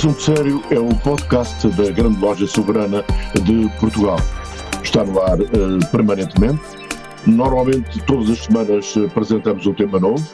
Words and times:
Assunto 0.00 0.22
Sério 0.22 0.62
é 0.70 0.80
um 0.80 0.88
podcast 0.88 1.68
da 1.72 1.90
Grande 1.90 2.18
Loja 2.18 2.46
Soberana 2.46 3.04
de 3.44 3.68
Portugal. 3.78 4.16
Está 4.82 5.04
no 5.04 5.20
ar 5.20 5.38
uh, 5.38 5.90
permanentemente. 5.92 6.58
Normalmente, 7.26 8.02
todas 8.06 8.30
as 8.30 8.38
semanas, 8.38 8.96
uh, 8.96 9.04
apresentamos 9.04 9.66
um 9.66 9.74
tema 9.74 10.00
novo. 10.00 10.26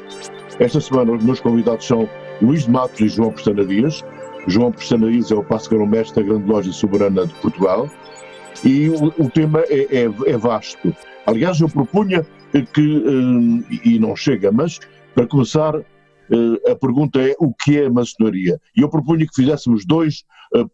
Esta 0.61 0.81
semana, 0.81 1.11
os 1.11 1.25
meus 1.25 1.41
convidados 1.41 1.85
são 1.85 2.09
Luís 2.41 2.63
de 2.63 2.71
Matos 2.71 3.01
e 3.01 3.09
João 3.09 3.33
Pestana 3.33 3.65
Dias. 3.65 4.05
João 4.47 4.71
Pestana 4.71 5.11
Dias 5.11 5.33
é 5.33 5.35
o 5.35 5.43
Passagarão-Mestre 5.43 6.23
da 6.23 6.29
Grande 6.29 6.49
Loja 6.49 6.71
Soberana 6.71 7.27
de 7.27 7.35
Portugal. 7.35 7.91
E 8.65 8.89
o, 8.89 9.07
o 9.19 9.29
tema 9.29 9.65
é, 9.69 9.89
é, 9.91 10.05
é, 10.05 10.37
vasto. 10.37 10.95
Aliás, 11.27 11.61
eu 11.61 11.69
propunha 11.69 12.25
que, 12.73 12.99
uh, 12.99 13.65
e 13.85 13.99
não 13.99 14.15
chega, 14.15 14.53
mas 14.53 14.79
para 15.13 15.27
começar, 15.27 15.75
a 16.71 16.75
pergunta 16.77 17.21
é 17.21 17.35
o 17.39 17.53
que 17.53 17.79
é 17.79 17.87
a 17.87 17.91
maçonaria? 17.91 18.61
E 18.77 18.81
eu 18.81 18.89
propunha 18.89 19.27
que 19.27 19.35
fizéssemos 19.35 19.85
dois 19.87 20.25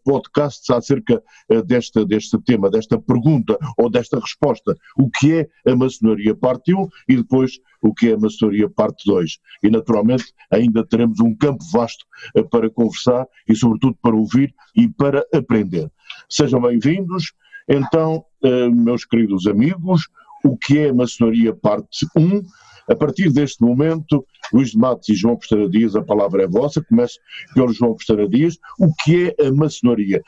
podcasts 0.03 0.69
acerca 0.69 1.21
desta, 1.65 2.05
deste 2.05 2.39
tema, 2.43 2.69
desta 2.69 2.99
pergunta 2.99 3.57
ou 3.77 3.89
desta 3.89 4.19
resposta. 4.19 4.75
O 4.97 5.09
que 5.09 5.33
é 5.33 5.71
a 5.71 5.75
maçonaria 5.75 6.35
parte 6.35 6.73
1 6.73 6.87
e 7.09 7.17
depois 7.17 7.59
o 7.81 7.93
que 7.93 8.09
é 8.09 8.13
a 8.13 8.17
maçonaria 8.17 8.69
parte 8.69 9.03
2. 9.05 9.39
E 9.63 9.69
naturalmente 9.69 10.25
ainda 10.51 10.85
teremos 10.85 11.19
um 11.19 11.35
campo 11.35 11.63
vasto 11.71 12.05
para 12.51 12.69
conversar 12.69 13.27
e 13.47 13.55
sobretudo 13.55 13.97
para 14.01 14.15
ouvir 14.15 14.53
e 14.75 14.87
para 14.87 15.25
aprender. 15.33 15.91
Sejam 16.29 16.61
bem-vindos. 16.61 17.33
Então, 17.67 18.25
meus 18.73 19.05
queridos 19.05 19.47
amigos, 19.47 20.07
o 20.43 20.57
que 20.57 20.79
é 20.79 20.89
a 20.89 20.93
maçonaria 20.93 21.53
parte 21.53 22.05
1? 22.15 22.43
A 22.89 22.95
partir 22.95 23.31
deste 23.31 23.61
momento, 23.61 24.25
Luís 24.51 24.71
de 24.71 24.77
Matos 24.77 25.07
e 25.09 25.15
João 25.15 25.37
Pestana 25.37 25.69
Dias, 25.69 25.95
a 25.95 26.03
palavra 26.03 26.43
é 26.43 26.47
vossa. 26.47 26.83
Começo 26.83 27.19
pelo 27.53 27.71
João 27.71 27.95
Pestana 27.95 28.27
Dias. 28.27 28.57
O 28.79 28.93
que 29.03 29.33
é 29.37 29.47
a 29.47 29.51
maçonaria? 29.51 30.21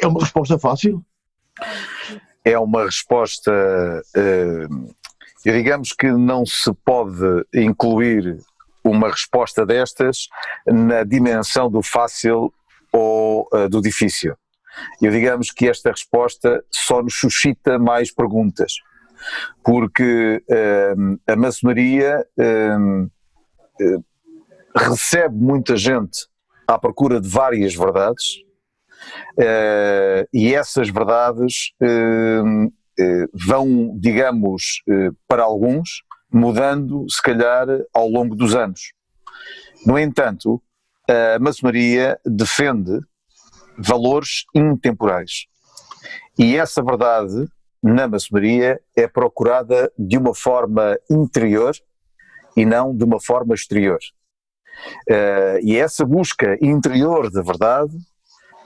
É 0.00 0.06
uma 0.06 0.20
resposta 0.20 0.58
fácil? 0.58 1.04
É 2.44 2.58
uma 2.58 2.84
resposta. 2.84 3.52
Uh, 4.16 4.94
digamos 5.44 5.92
que 5.92 6.10
não 6.10 6.44
se 6.44 6.72
pode 6.84 7.44
incluir 7.54 8.38
uma 8.82 9.08
resposta 9.10 9.64
destas 9.64 10.28
na 10.66 11.04
dimensão 11.04 11.70
do 11.70 11.82
fácil 11.82 12.52
ou 12.92 13.48
uh, 13.52 13.68
do 13.68 13.80
difícil. 13.80 14.34
Eu 15.00 15.10
digamos 15.10 15.50
que 15.50 15.68
esta 15.68 15.90
resposta 15.90 16.62
só 16.70 17.02
nos 17.02 17.18
suscita 17.18 17.78
mais 17.78 18.12
perguntas 18.12 18.74
porque 19.64 20.42
uh, 20.48 21.20
a 21.26 21.36
maçonaria 21.36 22.26
uh, 22.38 23.04
uh, 23.04 24.04
recebe 24.74 25.36
muita 25.36 25.76
gente 25.76 26.26
à 26.66 26.78
procura 26.78 27.20
de 27.20 27.28
várias 27.28 27.74
verdades 27.74 28.44
e 30.32 30.54
essas 30.54 30.88
verdades 30.88 31.70
vão, 33.32 33.96
digamos, 33.98 34.82
para 35.28 35.44
alguns, 35.44 36.02
mudando 36.32 37.06
se 37.08 37.22
calhar 37.22 37.66
ao 37.94 38.08
longo 38.08 38.34
dos 38.34 38.54
anos. 38.54 38.92
No 39.86 39.98
entanto, 39.98 40.60
a 41.08 41.38
maçonaria 41.38 42.18
defende 42.24 42.98
valores 43.78 44.44
intemporais. 44.54 45.46
E 46.38 46.56
essa 46.56 46.82
verdade 46.82 47.46
na 47.86 48.08
maçonaria 48.08 48.80
é 48.96 49.06
procurada 49.06 49.92
de 49.96 50.18
uma 50.18 50.34
forma 50.34 50.98
interior 51.08 51.72
e 52.56 52.66
não 52.66 52.94
de 52.94 53.04
uma 53.04 53.20
forma 53.20 53.54
exterior. 53.54 53.98
Uh, 55.08 55.62
e 55.62 55.76
é 55.76 55.78
essa 55.78 56.04
busca 56.04 56.58
interior 56.60 57.30
da 57.30 57.42
verdade 57.42 57.96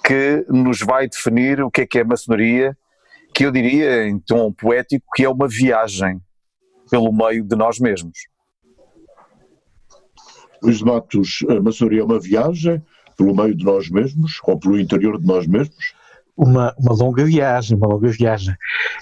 que 0.02 0.44
nos 0.48 0.80
vai 0.80 1.06
definir 1.06 1.62
o 1.62 1.70
que 1.70 1.82
é 1.82 1.86
que 1.86 1.98
é 1.98 2.04
maçonaria, 2.04 2.76
que 3.34 3.44
eu 3.44 3.52
diria 3.52 4.08
em 4.08 4.18
tom 4.18 4.50
poético 4.52 5.04
que 5.14 5.24
é 5.24 5.28
uma 5.28 5.46
viagem 5.46 6.18
pelo 6.90 7.12
meio 7.12 7.44
de 7.44 7.54
nós 7.54 7.78
mesmos. 7.78 8.18
Luís 10.62 10.80
Matos, 10.80 11.44
a 11.48 11.60
maçonaria 11.60 12.00
é 12.00 12.04
uma 12.04 12.18
viagem 12.18 12.82
pelo 13.18 13.36
meio 13.36 13.54
de 13.54 13.64
nós 13.64 13.90
mesmos 13.90 14.38
ou 14.44 14.58
pelo 14.58 14.80
interior 14.80 15.20
de 15.20 15.26
nós 15.26 15.46
mesmos? 15.46 15.94
uma, 16.40 16.74
uma 16.78 16.94
longa 16.94 17.24
viagem, 17.24 17.76
uma 17.76 17.86
longa 17.86 18.08
viagem. 18.08 18.54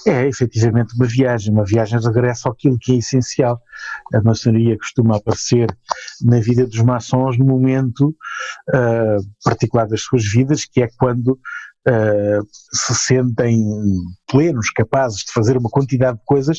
É 0.06 0.26
efetivamente 0.26 0.94
uma 0.94 1.06
viagem, 1.06 1.52
uma 1.52 1.64
viagem 1.64 1.98
de 1.98 2.06
regresso 2.06 2.48
àquilo 2.48 2.78
que 2.78 2.92
é 2.92 2.96
essencial. 2.96 3.60
A 4.14 4.22
maçonaria 4.22 4.76
costuma 4.78 5.16
aparecer 5.16 5.68
na 6.22 6.40
vida 6.40 6.66
dos 6.66 6.80
maçons 6.80 7.38
no 7.38 7.44
momento 7.44 8.08
uh, 8.08 9.22
particular 9.44 9.86
das 9.86 10.02
suas 10.02 10.24
vidas, 10.24 10.64
que 10.64 10.82
é 10.82 10.88
quando 10.98 11.38
Uh, 11.86 12.44
se 12.70 12.94
sentem 12.94 13.64
plenos, 14.30 14.68
capazes 14.70 15.20
de 15.20 15.32
fazer 15.32 15.56
uma 15.56 15.70
quantidade 15.70 16.18
de 16.18 16.24
coisas 16.26 16.58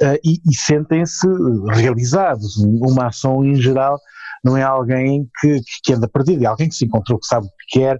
uh, 0.00 0.16
e, 0.22 0.38
e 0.48 0.54
sentem-se 0.54 1.26
realizados. 1.72 2.56
Um, 2.58 2.94
maçom, 2.94 3.42
em 3.44 3.56
geral, 3.56 3.98
não 4.44 4.56
é 4.56 4.62
alguém 4.62 5.28
que, 5.40 5.60
que 5.84 5.92
anda 5.92 6.08
perdido, 6.08 6.44
é 6.44 6.46
alguém 6.46 6.68
que 6.68 6.74
se 6.74 6.84
encontrou, 6.84 7.18
que 7.18 7.26
sabe 7.26 7.46
o 7.46 7.50
que 7.50 7.78
quer, 7.78 7.96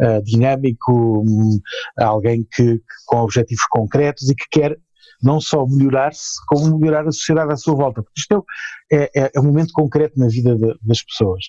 uh, 0.00 0.22
dinâmico, 0.22 0.92
um, 0.92 1.58
alguém 1.98 2.46
que, 2.52 2.80
com 3.06 3.18
objetivos 3.18 3.64
concretos 3.70 4.28
e 4.28 4.34
que 4.34 4.46
quer 4.50 4.76
não 5.22 5.40
só 5.40 5.64
melhorar-se, 5.66 6.34
como 6.48 6.78
melhorar 6.78 7.06
a 7.06 7.12
sociedade 7.12 7.52
à 7.52 7.56
sua 7.56 7.76
volta, 7.76 8.02
porque 8.02 8.20
isto 8.20 8.44
é, 8.90 9.08
é, 9.14 9.30
é 9.34 9.40
um 9.40 9.44
momento 9.44 9.72
concreto 9.72 10.18
na 10.18 10.26
vida 10.26 10.56
de, 10.56 10.74
das 10.82 11.02
pessoas. 11.04 11.44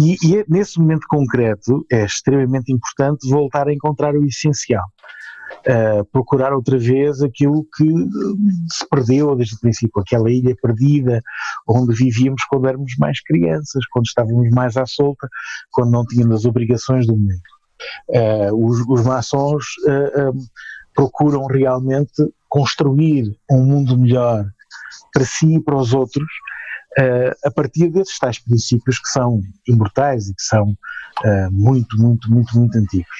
E, 0.00 0.16
e 0.22 0.38
é, 0.38 0.44
nesse 0.48 0.78
momento 0.78 1.04
concreto 1.08 1.84
é 1.90 2.04
extremamente 2.04 2.72
importante 2.72 3.28
voltar 3.28 3.66
a 3.66 3.72
encontrar 3.72 4.14
o 4.14 4.24
essencial. 4.24 4.84
Uh, 5.66 6.04
procurar 6.12 6.52
outra 6.52 6.78
vez 6.78 7.22
aquilo 7.22 7.66
que 7.76 7.84
se 8.70 8.88
perdeu 8.88 9.34
desde 9.34 9.56
o 9.56 9.60
princípio, 9.60 10.00
aquela 10.00 10.30
ilha 10.30 10.54
perdida 10.62 11.22
onde 11.66 11.94
vivíamos 11.94 12.42
quando 12.48 12.68
éramos 12.68 12.92
mais 12.98 13.20
crianças, 13.22 13.84
quando 13.90 14.06
estávamos 14.06 14.48
mais 14.50 14.76
à 14.76 14.86
solta, 14.86 15.28
quando 15.70 15.90
não 15.90 16.04
tínhamos 16.04 16.36
as 16.36 16.44
obrigações 16.44 17.06
do 17.06 17.16
mundo. 17.16 17.40
Uh, 18.08 18.66
os, 18.66 18.80
os 18.88 19.04
maçons 19.04 19.64
uh, 19.86 20.32
procuram 20.94 21.46
realmente 21.46 22.22
construir 22.48 23.30
um 23.50 23.62
mundo 23.62 23.96
melhor 23.96 24.44
para 25.12 25.24
si 25.24 25.56
e 25.56 25.62
para 25.62 25.76
os 25.76 25.92
outros 25.92 26.26
a 27.44 27.50
partir 27.50 27.90
desses 27.90 28.18
tais 28.18 28.38
princípios 28.38 28.98
que 28.98 29.08
são 29.08 29.40
imortais 29.66 30.28
e 30.28 30.34
que 30.34 30.42
são 30.42 30.74
muito, 31.50 31.96
muito, 31.96 32.30
muito, 32.30 32.58
muito 32.58 32.78
antigos. 32.78 33.16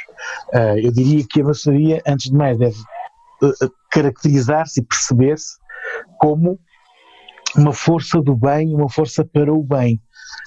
eu 0.82 0.90
diria 0.92 1.25
que 1.28 1.40
a 1.40 1.44
maçonaria, 1.44 2.02
antes 2.06 2.30
de 2.30 2.36
mais, 2.36 2.58
deve 2.58 2.76
caracterizar-se 3.90 4.80
e 4.80 4.84
perceber-se 4.84 5.58
como 6.19 6.58
uma 7.56 7.72
força 7.72 8.20
do 8.20 8.36
bem, 8.36 8.75
uma 8.75 8.88
força 8.88 9.25
para 9.25 9.52
o 9.52 9.62
bem. 9.62 10.00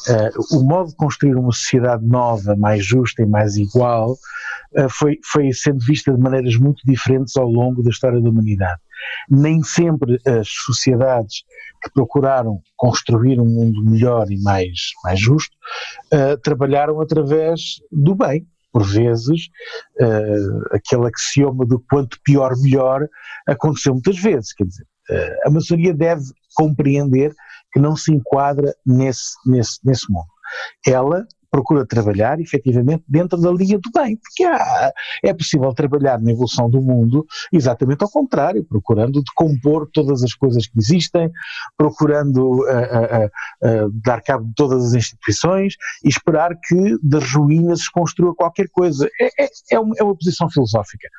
Uh, 0.08 0.58
o 0.58 0.64
modo 0.64 0.90
de 0.90 0.96
construir 0.96 1.36
uma 1.36 1.52
sociedade 1.52 2.06
nova, 2.06 2.56
mais 2.56 2.86
justa 2.86 3.22
e 3.22 3.26
mais 3.26 3.56
igual, 3.56 4.14
uh, 4.14 4.90
foi, 4.90 5.20
foi 5.32 5.52
sendo 5.54 5.80
vista 5.86 6.12
de 6.12 6.20
maneiras 6.20 6.56
muito 6.56 6.82
diferentes 6.86 7.36
ao 7.38 7.48
longo 7.48 7.84
da 7.84 7.90
história 7.90 8.22
da 8.22 8.30
humanidade. 8.30 8.80
Nem 9.30 9.64
sempre 9.64 10.20
as 10.26 10.48
sociedades 10.48 11.44
que 11.82 11.92
procuraram 11.92 12.62
construir 12.76 13.40
um 13.40 13.46
mundo 13.46 13.84
melhor 13.84 14.30
e 14.32 14.42
mais, 14.42 14.92
mais 15.04 15.20
justo 15.20 15.56
uh, 16.14 16.38
trabalharam 16.42 17.02
através 17.02 17.82
do 17.92 18.16
bem. 18.16 18.48
Por 18.74 18.84
vezes, 18.84 19.50
aquele 20.72 21.06
axioma 21.08 21.66
do 21.66 21.84
quanto 21.92 22.18
pior, 22.24 22.54
melhor 22.62 23.06
aconteceu 23.46 23.92
muitas 23.92 24.18
vezes. 24.18 24.54
Quer 24.54 24.64
dizer, 24.64 24.86
a 25.46 25.50
maçonaria 25.50 25.94
deve 25.94 26.24
compreender 26.56 27.34
que 27.74 27.82
não 27.82 27.98
se 27.98 28.14
enquadra 28.14 28.74
nesse, 28.86 29.34
nesse, 29.46 29.78
nesse 29.84 30.10
mundo. 30.10 30.28
Ela 30.88 31.28
procura 31.52 31.86
trabalhar 31.86 32.40
efetivamente 32.40 33.04
dentro 33.08 33.38
da 33.40 33.52
linha 33.52 33.78
do 33.78 33.92
bem, 33.94 34.16
porque 34.16 34.46
há, 34.46 34.92
é 35.22 35.34
possível 35.34 35.74
trabalhar 35.74 36.20
na 36.20 36.32
evolução 36.32 36.70
do 36.70 36.82
mundo 36.82 37.26
exatamente 37.52 38.02
ao 38.04 38.10
contrário, 38.10 38.64
procurando 38.64 39.22
decompor 39.22 39.90
todas 39.92 40.24
as 40.24 40.34
coisas 40.34 40.66
que 40.66 40.80
existem, 40.80 41.30
procurando 41.78 42.62
uh, 42.62 42.64
uh, 42.64 43.86
uh, 43.86 43.92
dar 44.02 44.22
cabo 44.22 44.46
de 44.46 44.54
todas 44.56 44.86
as 44.86 44.94
instituições 44.94 45.76
e 46.04 46.08
esperar 46.08 46.56
que 46.56 46.98
das 47.04 47.34
ruínas 47.34 47.82
se 47.82 47.92
construa 47.92 48.34
qualquer 48.34 48.70
coisa. 48.70 49.10
É, 49.20 49.44
é, 49.44 49.50
é, 49.72 49.80
uma, 49.80 49.94
é 50.00 50.04
uma 50.04 50.16
posição 50.16 50.50
filosófica. 50.50 51.10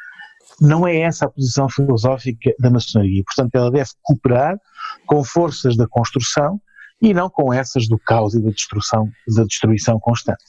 Não 0.60 0.86
é 0.86 0.96
essa 0.98 1.26
a 1.26 1.30
posição 1.30 1.68
filosófica 1.68 2.52
da 2.58 2.70
maçonaria. 2.70 3.22
Portanto, 3.24 3.54
ela 3.54 3.70
deve 3.70 3.90
cooperar 4.02 4.56
com 5.06 5.22
forças 5.22 5.76
da 5.76 5.86
construção 5.86 6.60
e 7.02 7.12
não 7.12 7.28
com 7.28 7.52
essas 7.52 7.88
do 7.88 7.98
caos 7.98 8.34
e 8.34 8.40
da 8.40 8.50
destruição, 8.50 9.10
da 9.36 9.42
destruição 9.42 9.98
constante. 9.98 10.44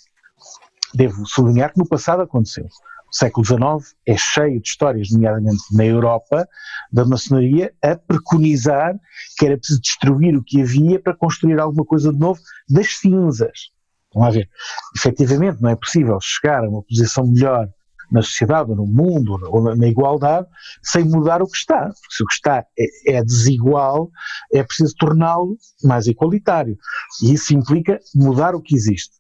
Devo 0.94 1.26
sublinhar 1.26 1.74
que 1.74 1.80
no 1.80 1.88
passado 1.88 2.22
aconteceu. 2.22 2.66
O 3.12 3.16
século 3.16 3.46
XIX 3.46 3.96
é 4.08 4.16
cheio 4.16 4.62
de 4.62 4.68
histórias, 4.68 5.10
nomeadamente 5.12 5.64
na 5.72 5.86
Europa, 5.86 6.48
da 6.92 7.06
maçonaria 7.06 7.74
a 7.82 7.96
preconizar 7.96 8.96
que 9.38 9.46
era 9.46 9.58
preciso 9.58 9.82
destruir 9.82 10.36
o 10.36 10.44
que 10.44 10.62
havia 10.62 11.00
para 11.00 11.16
construir 11.16 11.60
alguma 11.60 11.84
coisa 11.84 12.14
de 12.14 12.20
novo 12.20 12.40
das 12.70 13.00
cinzas. 13.00 13.72
Vamos 14.14 14.36
ver. 14.36 14.50
Efetivamente, 14.96 15.62
não 15.62 15.72
é 15.72 15.76
possível 15.76 16.18
chegar 16.22 16.64
a 16.64 16.70
uma 16.70 16.84
posição 16.84 17.26
melhor 17.26 17.68
na 18.14 18.22
sociedade, 18.22 18.70
ou 18.70 18.76
no 18.76 18.86
mundo, 18.86 19.38
ou 19.50 19.76
na 19.76 19.88
igualdade, 19.88 20.48
sem 20.84 21.04
mudar 21.04 21.42
o 21.42 21.48
que 21.48 21.58
está. 21.58 21.80
Porque 21.80 22.16
se 22.16 22.24
o 22.24 22.28
que 22.28 22.34
está 22.34 22.66
é, 22.78 23.18
é 23.18 23.24
desigual, 23.24 24.12
é 24.54 24.64
preciso 24.64 24.94
torná-lo 24.98 25.58
mais 25.84 26.06
igualitário. 26.06 26.78
E 27.24 27.34
isso 27.34 27.56
implica 27.56 28.00
mudar 28.16 28.54
o 28.54 28.62
que 28.62 28.76
existe. 28.76 29.16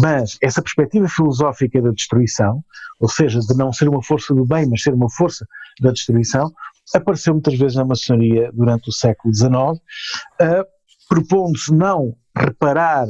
Mas 0.00 0.36
essa 0.42 0.62
perspectiva 0.62 1.08
filosófica 1.08 1.80
da 1.80 1.90
destruição, 1.90 2.62
ou 3.00 3.08
seja, 3.08 3.40
de 3.40 3.54
não 3.56 3.72
ser 3.72 3.88
uma 3.88 4.02
força 4.02 4.34
do 4.34 4.44
bem, 4.44 4.68
mas 4.68 4.82
ser 4.82 4.94
uma 4.94 5.10
força 5.10 5.46
da 5.80 5.90
destruição, 5.90 6.52
apareceu 6.94 7.32
muitas 7.32 7.54
vezes 7.58 7.76
na 7.76 7.84
maçonaria 7.84 8.50
durante 8.52 8.88
o 8.88 8.92
século 8.92 9.34
XIX, 9.34 9.52
uh, 9.52 10.64
propondo-se 11.08 11.72
não 11.72 12.14
reparar 12.36 13.06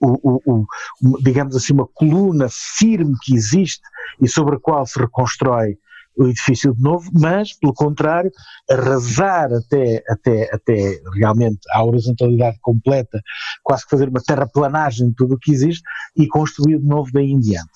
o, 0.00 0.40
o, 0.46 0.66
o, 1.02 1.22
digamos 1.22 1.54
assim, 1.54 1.72
uma 1.72 1.86
coluna 1.86 2.46
firme 2.48 3.14
que 3.22 3.34
existe 3.34 3.82
e 4.20 4.28
sobre 4.28 4.56
a 4.56 4.60
qual 4.60 4.86
se 4.86 4.98
reconstrói 4.98 5.76
o 6.16 6.26
edifício 6.26 6.74
de 6.74 6.82
novo, 6.82 7.10
mas, 7.14 7.52
pelo 7.58 7.72
contrário, 7.72 8.30
arrasar 8.68 9.52
até, 9.52 10.02
até, 10.08 10.50
até 10.52 11.00
realmente 11.14 11.60
a 11.72 11.84
horizontalidade 11.84 12.58
completa, 12.60 13.20
quase 13.62 13.84
que 13.84 13.90
fazer 13.90 14.08
uma 14.08 14.20
terraplanagem 14.20 15.08
de 15.08 15.14
tudo 15.14 15.34
o 15.34 15.38
que 15.38 15.52
existe 15.52 15.82
e 16.16 16.26
construir 16.26 16.78
de 16.78 16.86
novo 16.86 17.10
daí 17.12 17.30
em 17.30 17.38
diante. 17.38 17.70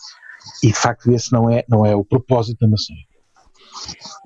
E, 0.62 0.68
de 0.68 0.74
facto, 0.74 1.10
esse 1.12 1.32
não 1.32 1.48
é, 1.48 1.64
não 1.68 1.86
é 1.86 1.94
o 1.94 2.04
propósito 2.04 2.58
da 2.60 2.68
maçonaria. 2.68 3.13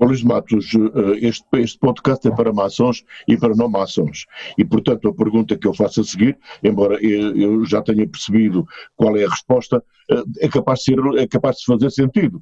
Luís 0.00 0.22
Matos, 0.22 0.72
eh, 0.74 1.26
este, 1.26 1.46
este 1.54 1.78
podcast 1.78 2.26
é 2.26 2.30
para 2.30 2.52
maçons 2.52 3.04
e 3.26 3.36
para 3.36 3.54
não 3.54 3.68
maçons. 3.68 4.26
E, 4.56 4.64
portanto, 4.64 5.08
a 5.08 5.14
pergunta 5.14 5.56
que 5.56 5.66
eu 5.66 5.74
faço 5.74 6.00
a 6.00 6.04
seguir, 6.04 6.38
embora 6.62 6.98
eu 7.04 7.64
já 7.64 7.82
tenha 7.82 8.06
percebido 8.06 8.66
qual 8.96 9.16
é 9.16 9.24
a 9.24 9.30
resposta, 9.30 9.82
eh, 10.10 10.22
é 10.40 10.48
capaz 10.48 10.80
de, 10.80 10.84
ser, 10.84 10.98
é 11.18 11.26
capaz 11.26 11.56
de 11.58 11.64
fazer 11.64 11.90
sentido. 11.90 12.40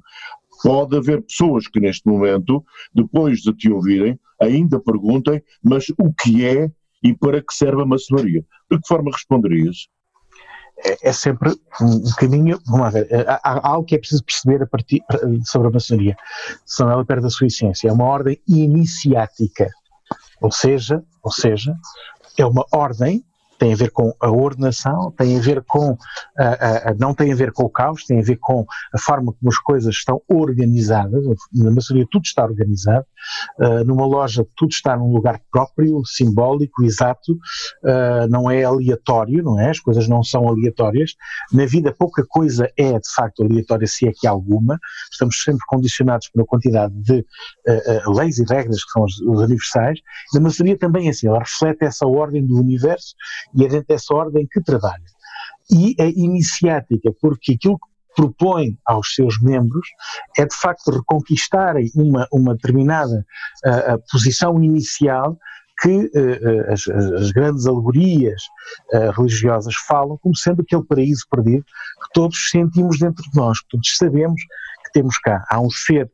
Pode 0.63 0.97
haver 0.97 1.21
pessoas 1.21 1.67
que 1.67 1.79
neste 1.79 2.07
momento, 2.07 2.63
depois 2.93 3.39
de 3.41 3.53
te 3.53 3.71
ouvirem, 3.71 4.19
ainda 4.41 4.79
perguntem, 4.79 5.41
mas 5.63 5.85
o 5.99 6.13
que 6.13 6.45
é 6.45 6.69
e 7.03 7.13
para 7.15 7.41
que 7.41 7.53
serve 7.53 7.83
a 7.83 7.85
maçonaria? 7.85 8.43
De 8.71 8.77
que 8.79 8.87
forma 8.87 9.11
responderias? 9.11 9.87
É, 10.85 11.09
é 11.09 11.11
sempre 11.11 11.49
um, 11.81 12.03
caminho. 12.17 12.59
Vamos 12.65 12.93
ver, 12.93 13.07
há, 13.27 13.39
há, 13.43 13.67
algo 13.69 13.85
que 13.85 13.95
é 13.95 13.99
preciso 13.99 14.23
perceber 14.23 14.63
a 14.63 14.67
partir, 14.67 15.01
sobre 15.45 15.67
a 15.67 15.71
maçonaria. 15.71 16.15
São 16.65 16.89
ela 16.89 17.05
perde 17.05 17.27
a 17.27 17.29
sua 17.29 17.47
essência. 17.47 17.89
É 17.89 17.91
uma 17.91 18.05
ordem 18.05 18.39
iniciática. 18.47 19.67
Ou 20.41 20.51
seja, 20.51 21.03
ou 21.23 21.31
seja, 21.31 21.73
é 22.37 22.45
uma 22.45 22.65
ordem 22.71 23.25
tem 23.57 23.73
a 23.73 23.75
ver 23.75 23.91
com 23.91 24.13
a 24.19 24.29
ordenação, 24.29 25.11
tem 25.17 25.37
a 25.37 25.41
ver 25.41 25.63
com, 25.67 25.97
não 26.99 27.13
tem 27.13 27.31
a 27.31 27.35
ver 27.35 27.51
com 27.51 27.63
o 27.63 27.69
caos, 27.69 28.03
tem 28.05 28.19
a 28.19 28.23
ver 28.23 28.37
com 28.37 28.65
a 28.93 28.99
forma 28.99 29.33
como 29.33 29.49
as 29.49 29.57
coisas 29.59 29.95
estão 29.95 30.21
organizadas, 30.27 31.23
na 31.53 31.71
maioria 31.71 32.07
tudo 32.09 32.23
está 32.25 32.43
organizado, 32.43 33.05
uh, 33.59 33.83
numa 33.85 34.05
loja 34.05 34.45
tudo 34.55 34.71
está 34.71 34.95
num 34.95 35.11
lugar 35.11 35.41
próprio, 35.51 36.01
simbólico, 36.05 36.83
exato, 36.83 37.33
uh, 37.33 38.27
não 38.29 38.49
é 38.49 38.63
aleatório, 38.63 39.43
não 39.43 39.59
é? 39.59 39.69
As 39.69 39.79
coisas 39.79 40.07
não 40.07 40.23
são 40.23 40.47
aleatórias, 40.47 41.11
na 41.51 41.65
vida 41.65 41.93
pouca 41.93 42.25
coisa 42.27 42.69
é 42.77 42.93
de 42.93 43.13
facto 43.15 43.43
aleatória, 43.43 43.87
se 43.87 44.07
é 44.07 44.11
que 44.11 44.27
alguma, 44.27 44.79
estamos 45.11 45.41
sempre 45.43 45.61
condicionados 45.67 46.29
pela 46.29 46.45
quantidade 46.45 46.93
de 46.93 47.19
uh, 47.19 48.11
leis 48.13 48.37
e 48.39 48.43
regras 48.43 48.83
que 48.83 48.91
são 48.91 49.03
os, 49.03 49.19
os 49.21 49.41
universais, 49.41 49.99
na 50.33 50.41
maçonaria 50.41 50.77
também 50.77 51.07
é 51.07 51.09
assim, 51.09 51.27
ela 51.27 51.39
reflete 51.39 51.85
essa 51.85 52.05
ordem 52.05 52.45
do 52.45 52.55
universo 52.55 53.15
e 53.55 53.65
é 53.65 53.67
dentro 53.67 53.87
dessa 53.87 54.13
ordem 54.13 54.47
que 54.51 54.61
trabalha. 54.61 55.03
E 55.71 55.95
é 55.99 56.09
iniciática, 56.09 57.11
porque 57.21 57.53
aquilo 57.53 57.77
que 57.77 57.97
propõe 58.15 58.77
aos 58.85 59.13
seus 59.13 59.39
membros 59.41 59.87
é 60.37 60.45
de 60.45 60.55
facto 60.55 60.91
reconquistarem 60.91 61.91
uma, 61.95 62.27
uma 62.31 62.55
determinada 62.55 63.25
uh, 63.65 64.01
posição 64.11 64.61
inicial 64.63 65.37
que 65.79 66.05
uh, 66.05 66.73
as, 66.73 66.87
as, 66.87 67.31
grandes 67.31 67.67
alegorias 67.67 68.41
uh, 68.93 69.11
religiosas 69.11 69.75
falam 69.87 70.17
como 70.17 70.35
sendo 70.35 70.63
aquele 70.63 70.83
paraíso 70.83 71.25
perdido 71.29 71.63
que 71.63 72.09
todos 72.13 72.49
sentimos 72.49 72.97
dentro 72.97 73.23
de 73.23 73.39
nós, 73.39 73.61
que 73.61 73.67
todos 73.69 73.95
sabemos 73.95 74.41
que 74.85 74.91
temos 74.93 75.19
cá. 75.19 75.45
Há 75.49 75.59
um 75.59 75.69
ser 75.69 76.09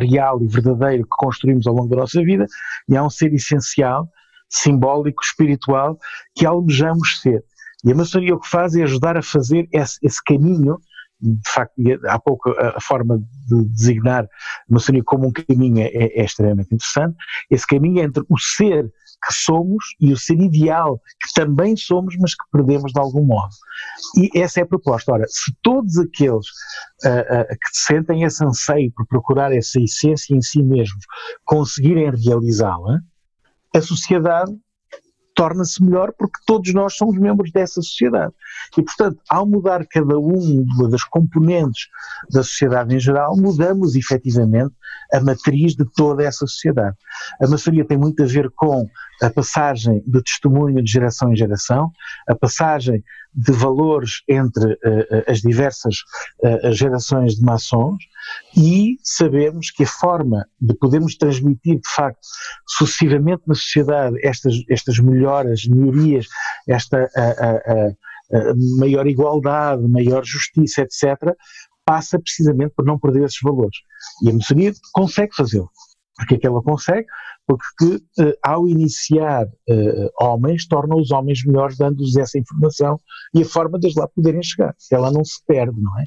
real 0.00 0.42
e 0.42 0.48
verdadeiro 0.48 1.04
que 1.04 1.10
construímos 1.10 1.66
ao 1.68 1.74
longo 1.74 1.88
da 1.88 1.98
nossa 1.98 2.20
vida 2.22 2.46
e 2.88 2.96
há 2.96 3.04
um 3.04 3.10
ser 3.10 3.32
essencial 3.32 4.08
simbólico, 4.48 5.22
espiritual, 5.22 5.98
que 6.34 6.46
almejamos 6.46 7.20
ser. 7.20 7.44
E 7.84 7.92
a 7.92 7.94
maçonaria 7.94 8.34
o 8.34 8.40
que 8.40 8.48
faz 8.48 8.74
é 8.74 8.82
ajudar 8.82 9.16
a 9.16 9.22
fazer 9.22 9.68
esse, 9.72 9.98
esse 10.02 10.22
caminho, 10.24 10.78
de 11.20 11.50
facto, 11.52 11.74
há 12.08 12.18
pouco 12.18 12.50
a, 12.50 12.80
forma 12.80 13.18
de 13.18 13.64
designar 13.70 14.24
a 14.24 14.28
maçonaria 14.68 15.04
como 15.04 15.28
um 15.28 15.32
caminho 15.32 15.80
é, 15.80 15.88
é, 15.88 16.24
extremamente 16.24 16.74
interessante, 16.74 17.16
esse 17.50 17.66
caminho 17.66 18.02
entre 18.02 18.22
o 18.28 18.38
ser 18.38 18.90
que 19.26 19.34
somos 19.34 19.84
e 20.00 20.12
o 20.12 20.16
ser 20.16 20.38
ideal 20.40 21.00
que 21.20 21.32
também 21.34 21.76
somos, 21.76 22.16
mas 22.20 22.34
que 22.34 22.44
perdemos 22.52 22.92
de 22.92 23.00
algum 23.00 23.24
modo. 23.24 23.54
E 24.16 24.38
essa 24.38 24.60
é 24.60 24.62
a 24.62 24.66
proposta. 24.66 25.12
Ora, 25.12 25.24
se 25.28 25.52
todos 25.60 25.98
aqueles 25.98 26.46
uh, 27.04 27.42
uh, 27.42 27.48
que 27.48 27.70
sentem 27.72 28.22
esse 28.22 28.44
anseio 28.44 28.92
por 28.94 29.06
procurar 29.06 29.52
essa 29.52 29.80
essência 29.80 30.34
em 30.34 30.40
si 30.40 30.62
mesmos 30.62 31.04
conseguirem 31.44 32.10
realizá-la, 32.10 33.00
a 33.74 33.80
sociedade 33.80 34.52
torna-se 35.38 35.80
melhor 35.80 36.12
porque 36.18 36.40
todos 36.44 36.74
nós 36.74 36.96
somos 36.96 37.16
membros 37.16 37.52
dessa 37.52 37.80
sociedade. 37.80 38.34
E, 38.76 38.82
portanto, 38.82 39.20
ao 39.30 39.46
mudar 39.46 39.86
cada 39.86 40.18
uma 40.18 40.88
das 40.90 41.04
componentes 41.04 41.86
da 42.32 42.42
sociedade 42.42 42.96
em 42.96 42.98
geral, 42.98 43.36
mudamos 43.36 43.94
efetivamente 43.94 44.74
a 45.12 45.20
matriz 45.20 45.76
de 45.76 45.84
toda 45.94 46.24
essa 46.24 46.44
sociedade. 46.44 46.96
A 47.40 47.46
maçonaria 47.46 47.84
tem 47.84 47.96
muito 47.96 48.20
a 48.20 48.26
ver 48.26 48.50
com 48.50 48.88
a 49.22 49.30
passagem 49.30 50.02
de 50.06 50.22
testemunho 50.22 50.82
de 50.82 50.90
geração 50.90 51.32
em 51.32 51.36
geração, 51.36 51.90
a 52.28 52.34
passagem 52.34 53.02
de 53.34 53.52
valores 53.52 54.22
entre 54.28 54.72
uh, 54.72 55.24
as 55.26 55.40
diversas 55.40 55.96
uh, 56.42 56.72
gerações 56.72 57.34
de 57.34 57.42
maçons 57.42 58.02
e 58.56 58.96
sabemos 59.02 59.70
que 59.70 59.84
a 59.84 59.86
forma 59.86 60.46
de 60.60 60.74
podermos 60.74 61.16
transmitir 61.16 61.76
de 61.76 61.94
facto 61.94 62.26
sucessivamente 62.66 63.42
na 63.46 63.54
sociedade 63.54 64.16
estas, 64.24 64.54
estas 64.68 64.98
melhoras, 64.98 65.66
melhorias, 65.66 66.26
esta 66.66 67.04
uh, 67.04 67.96
maior 68.78 69.06
igualdade, 69.06 69.86
maior 69.88 70.24
justiça, 70.24 70.82
etc., 70.82 71.34
passa 71.84 72.18
precisamente 72.18 72.74
por 72.76 72.84
não 72.84 72.98
perder 72.98 73.24
esses 73.24 73.38
valores. 73.42 73.78
E 74.22 74.28
a 74.28 74.34
maçonaria 74.34 74.74
consegue 74.92 75.34
fazê-lo. 75.34 75.70
Porque 76.18 76.34
é 76.34 76.38
que 76.38 76.46
ela 76.46 76.60
consegue? 76.60 77.06
Porque 77.46 77.94
uh, 78.20 78.34
ao 78.42 78.68
iniciar 78.68 79.46
uh, 79.46 80.10
homens, 80.20 80.66
torna 80.66 80.96
os 80.96 81.12
homens 81.12 81.44
melhores, 81.44 81.78
dando-lhes 81.78 82.16
essa 82.16 82.38
informação 82.38 83.00
e 83.32 83.42
a 83.42 83.44
forma 83.44 83.78
de 83.78 83.88
lá 83.96 84.08
poderem 84.08 84.42
chegar. 84.42 84.74
Ela 84.90 85.12
não 85.12 85.24
se 85.24 85.40
perde, 85.46 85.80
não 85.80 85.98
é? 85.98 86.04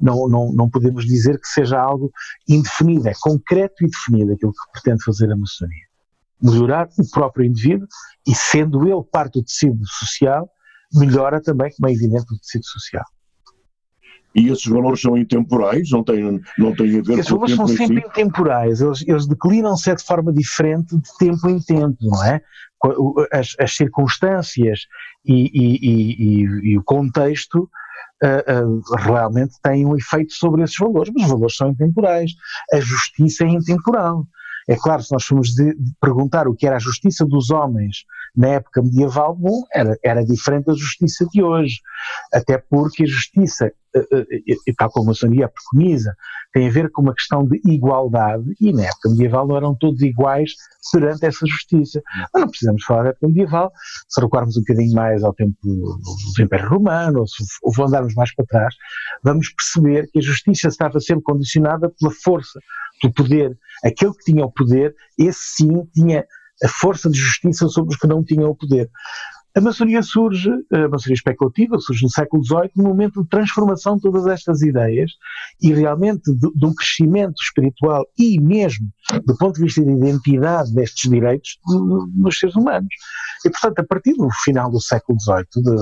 Não, 0.00 0.28
não, 0.28 0.52
não 0.52 0.68
podemos 0.68 1.06
dizer 1.06 1.40
que 1.40 1.46
seja 1.46 1.80
algo 1.80 2.10
indefinido, 2.48 3.08
é 3.08 3.12
concreto 3.20 3.84
e 3.84 3.88
definido 3.88 4.32
aquilo 4.32 4.52
que 4.52 4.72
pretende 4.72 5.04
fazer 5.04 5.30
a 5.30 5.36
maçonaria. 5.36 5.86
Melhorar 6.42 6.88
o 6.98 7.10
próprio 7.10 7.46
indivíduo 7.46 7.86
e, 8.26 8.34
sendo 8.34 8.84
ele 8.86 9.02
parte 9.12 9.38
do 9.38 9.44
tecido 9.44 9.80
social, 9.86 10.50
melhora 10.92 11.40
também, 11.40 11.70
como 11.78 11.88
é 11.88 11.92
evidente, 11.92 12.26
o 12.34 12.38
tecido 12.38 12.64
social. 12.64 13.04
E 14.34 14.48
esses 14.48 14.64
valores 14.64 15.00
são 15.00 15.16
intemporais, 15.16 15.90
não 15.90 16.02
têm, 16.02 16.40
não 16.58 16.74
têm 16.74 16.98
a 16.98 17.02
ver 17.02 17.18
esses 17.18 17.30
com 17.30 17.36
o 17.36 17.46
tempo 17.46 17.46
Esses 17.46 17.56
valores 17.56 17.56
são 17.56 17.68
sempre 17.68 18.00
si. 18.00 18.08
intemporais, 18.08 18.80
eles, 18.80 19.04
eles 19.06 19.26
declinam-se 19.26 19.94
de 19.94 20.04
forma 20.04 20.32
diferente 20.32 20.96
de 20.96 21.18
tempo 21.18 21.48
em 21.48 21.60
tempo, 21.60 21.96
não 22.00 22.24
é? 22.24 22.40
As, 23.32 23.54
as 23.60 23.76
circunstâncias 23.76 24.86
e, 25.24 25.50
e, 25.52 25.78
e, 25.82 26.72
e, 26.72 26.78
o 26.78 26.82
contexto 26.82 27.70
uh, 28.24 28.66
uh, 28.66 28.96
realmente 28.96 29.54
têm 29.62 29.86
um 29.86 29.96
efeito 29.96 30.32
sobre 30.32 30.62
esses 30.62 30.76
valores, 30.76 31.12
mas 31.14 31.24
os 31.24 31.30
valores 31.30 31.56
são 31.56 31.68
intemporais. 31.68 32.32
A 32.72 32.80
justiça 32.80 33.44
é 33.44 33.48
intemporal. 33.48 34.26
É 34.68 34.76
claro, 34.76 35.02
se 35.02 35.12
nós 35.12 35.24
formos 35.24 35.48
de, 35.50 35.74
de 35.74 35.92
perguntar 36.00 36.46
o 36.46 36.54
que 36.54 36.66
era 36.66 36.76
a 36.76 36.80
justiça 36.80 37.24
dos 37.24 37.50
homens 37.50 38.04
na 38.34 38.48
época 38.48 38.82
medieval, 38.82 39.34
bom, 39.34 39.62
era, 39.72 39.98
era 40.02 40.24
diferente 40.24 40.66
da 40.66 40.74
justiça 40.74 41.26
de 41.32 41.42
hoje. 41.42 41.80
Até 42.32 42.58
porque 42.58 43.02
a 43.02 43.06
justiça, 43.06 43.72
e 43.94 44.74
tal 44.74 44.90
como 44.90 45.06
a 45.06 45.08
maçonaria 45.08 45.48
preconiza, 45.48 46.14
tem 46.52 46.68
a 46.68 46.70
ver 46.70 46.90
com 46.90 47.02
uma 47.02 47.14
questão 47.14 47.46
de 47.46 47.60
igualdade, 47.64 48.44
e 48.60 48.72
na 48.72 48.84
época 48.84 49.10
medieval 49.10 49.46
não 49.46 49.56
eram 49.56 49.74
todos 49.74 50.00
iguais 50.02 50.52
perante 50.92 51.26
essa 51.26 51.46
justiça. 51.46 52.02
Mas 52.32 52.42
não 52.42 52.48
precisamos 52.48 52.84
falar 52.84 53.04
da 53.04 53.08
época 53.10 53.28
medieval, 53.28 53.72
se 54.08 54.20
recuarmos 54.20 54.56
um 54.56 54.60
bocadinho 54.60 54.94
mais 54.94 55.22
ao 55.24 55.34
tempo 55.34 55.56
do 55.62 56.42
Império 56.42 56.68
Romano, 56.68 57.20
ou 57.20 57.26
se 57.26 57.42
ou 57.62 57.72
andarmos 57.86 58.14
mais 58.14 58.34
para 58.34 58.46
trás, 58.46 58.74
vamos 59.22 59.48
perceber 59.50 60.08
que 60.12 60.18
a 60.18 60.22
justiça 60.22 60.68
estava 60.68 61.00
sempre 61.00 61.22
condicionada 61.22 61.90
pela 61.98 62.12
força, 62.22 62.58
pelo 63.00 63.12
poder 63.14 63.58
aquele 63.84 64.12
que 64.12 64.32
tinha 64.32 64.44
o 64.44 64.52
poder, 64.52 64.94
esse 65.18 65.56
sim 65.56 65.84
tinha 65.92 66.24
a 66.62 66.68
força 66.68 67.10
de 67.10 67.18
justiça 67.18 67.66
sobre 67.68 67.92
os 67.94 67.98
que 67.98 68.06
não 68.06 68.22
tinham 68.24 68.50
o 68.50 68.56
poder. 68.56 68.88
A 69.54 69.60
maçonaria 69.60 70.02
surge, 70.02 70.50
a 70.72 70.88
maçonaria 70.88 71.14
especulativa, 71.14 71.78
surge 71.78 72.04
no 72.04 72.10
século 72.10 72.42
XVIII, 72.42 72.70
num 72.76 72.84
momento 72.84 73.22
de 73.22 73.28
transformação 73.28 73.96
de 73.96 74.02
todas 74.02 74.26
estas 74.26 74.62
ideias 74.62 75.12
e 75.60 75.74
realmente 75.74 76.22
de, 76.32 76.52
de, 76.54 76.66
um 76.66 76.74
crescimento 76.74 77.34
espiritual 77.42 78.06
e 78.18 78.40
mesmo 78.40 78.88
do 79.26 79.36
ponto 79.36 79.56
de 79.56 79.64
vista 79.64 79.84
de 79.84 79.90
identidade 79.90 80.72
destes 80.74 81.10
direitos 81.10 81.58
nos 82.14 82.38
seres 82.38 82.56
humanos. 82.56 82.88
E, 83.44 83.50
portanto, 83.50 83.78
a 83.80 83.84
partir 83.84 84.14
do 84.14 84.28
final 84.42 84.70
do 84.70 84.80
século 84.80 85.18
XVIII, 85.20 85.62
de, 85.62 85.76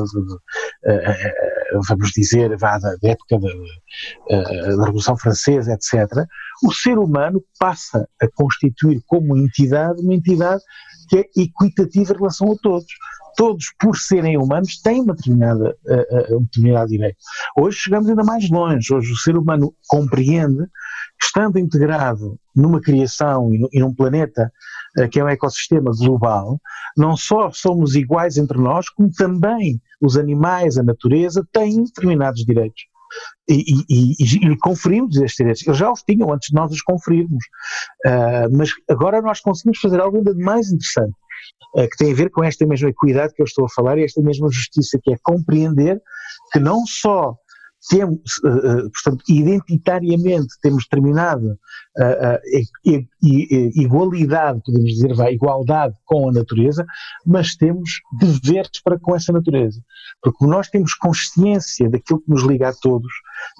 vamos 1.89 2.11
dizer, 2.11 2.57
da, 2.57 2.79
da 2.79 2.97
época 3.05 3.39
da, 3.39 4.77
da 4.77 4.85
Revolução 4.85 5.17
Francesa, 5.17 5.73
etc., 5.73 6.27
o 6.65 6.73
ser 6.73 6.99
humano 6.99 7.41
passa 7.59 8.09
a 8.21 8.29
constituir 8.35 9.01
como 9.07 9.37
entidade 9.37 10.01
uma 10.03 10.15
entidade 10.15 10.63
que 11.09 11.19
é 11.19 11.25
equitativa 11.37 12.13
em 12.13 12.17
relação 12.17 12.53
a 12.53 12.57
todos. 12.57 12.87
Todos, 13.41 13.73
por 13.81 13.97
serem 13.97 14.37
humanos, 14.37 14.83
têm 14.83 15.01
uma 15.01 15.15
determinada, 15.15 15.75
uh, 15.87 16.35
uh, 16.35 16.39
um 16.41 16.43
determinado 16.43 16.91
direito. 16.91 17.17
Hoje 17.57 17.79
chegamos 17.79 18.07
ainda 18.11 18.23
mais 18.23 18.51
longe. 18.51 18.93
Hoje 18.93 19.11
o 19.11 19.17
ser 19.17 19.35
humano 19.35 19.75
compreende 19.89 20.67
que, 21.19 21.25
estando 21.25 21.59
integrado 21.59 22.39
numa 22.55 22.83
criação 22.83 23.55
e, 23.55 23.59
no, 23.59 23.69
e 23.73 23.81
num 23.81 23.95
planeta 23.95 24.53
uh, 24.99 25.09
que 25.09 25.19
é 25.19 25.25
um 25.25 25.29
ecossistema 25.29 25.91
global, 25.99 26.61
não 26.95 27.17
só 27.17 27.51
somos 27.51 27.95
iguais 27.95 28.37
entre 28.37 28.59
nós, 28.59 28.91
como 28.91 29.11
também 29.11 29.81
os 30.03 30.19
animais, 30.19 30.77
a 30.77 30.83
natureza, 30.83 31.43
têm 31.51 31.83
determinados 31.83 32.45
direitos 32.45 32.83
e, 33.49 33.85
e, 33.89 34.15
e, 34.19 34.53
e 34.53 34.59
conferimos 34.59 35.17
estes 35.17 35.37
direitos. 35.37 35.67
Eles 35.67 35.79
já 35.79 35.91
os 35.91 36.03
tinham 36.03 36.33
antes 36.33 36.49
de 36.49 36.55
nós 36.55 36.71
os 36.71 36.83
conferirmos, 36.83 37.45
uh, 38.07 38.57
mas 38.57 38.71
agora 38.89 39.21
nós 39.21 39.41
conseguimos 39.41 39.79
fazer 39.79 40.01
algo 40.01 40.19
ainda 40.19 40.35
mais 40.35 40.71
interessante, 40.71 41.15
que 41.75 41.97
tem 41.97 42.13
a 42.13 42.17
ver 42.17 42.31
com 42.31 42.43
esta 42.43 42.67
mesma 42.67 42.89
equidade 42.89 43.33
que 43.35 43.43
eu 43.43 43.47
estou 43.47 43.65
a 43.65 43.69
falar 43.69 43.99
e 43.99 44.05
esta 44.05 44.21
mesma 44.23 44.49
justiça, 44.51 44.99
que 45.03 45.13
é 45.13 45.17
compreender 45.23 46.01
que 46.53 46.59
não 46.59 46.85
só 46.87 47.37
temos, 47.89 48.21
uh, 48.45 48.91
portanto, 48.91 49.25
identitariamente 49.29 50.49
temos 50.61 50.85
determinada 50.85 51.59
igualdade, 53.75 54.61
podemos 54.65 54.91
dizer, 54.91 55.15
vai, 55.15 55.33
igualdade 55.33 55.95
com 56.05 56.29
a 56.29 56.33
natureza, 56.33 56.85
mas 57.27 57.55
temos 57.57 58.01
deveres 58.19 58.83
para 58.85 58.99
com 58.99 59.17
essa 59.17 59.33
natureza. 59.33 59.81
Porque 60.23 60.47
nós 60.47 60.69
temos 60.69 60.95
consciência 60.95 61.89
daquilo 61.89 62.21
que 62.21 62.31
nos 62.31 62.43
liga 62.43 62.69
a 62.69 62.75
todos 62.75 63.13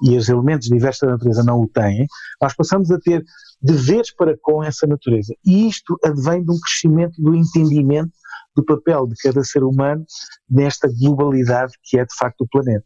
e 0.03 0.15
os 0.15 0.29
elementos 0.29 0.67
diversos 0.67 1.01
da 1.01 1.13
natureza 1.13 1.43
não 1.43 1.61
o 1.61 1.67
têm, 1.67 2.05
nós 2.41 2.53
passamos 2.53 2.91
a 2.91 2.99
ter 2.99 3.23
deveres 3.61 4.13
para 4.13 4.35
com 4.41 4.63
essa 4.63 4.87
natureza. 4.87 5.35
E 5.45 5.67
isto 5.67 5.97
advém 6.03 6.43
de 6.43 6.51
um 6.51 6.59
crescimento 6.59 7.21
do 7.21 7.35
entendimento 7.35 8.11
do 8.55 8.63
papel 8.63 9.07
de 9.07 9.15
cada 9.21 9.43
ser 9.43 9.63
humano 9.63 10.05
nesta 10.49 10.89
globalidade 10.99 11.73
que 11.83 11.99
é 11.99 12.05
de 12.05 12.15
facto 12.17 12.41
o 12.41 12.47
planeta. 12.47 12.85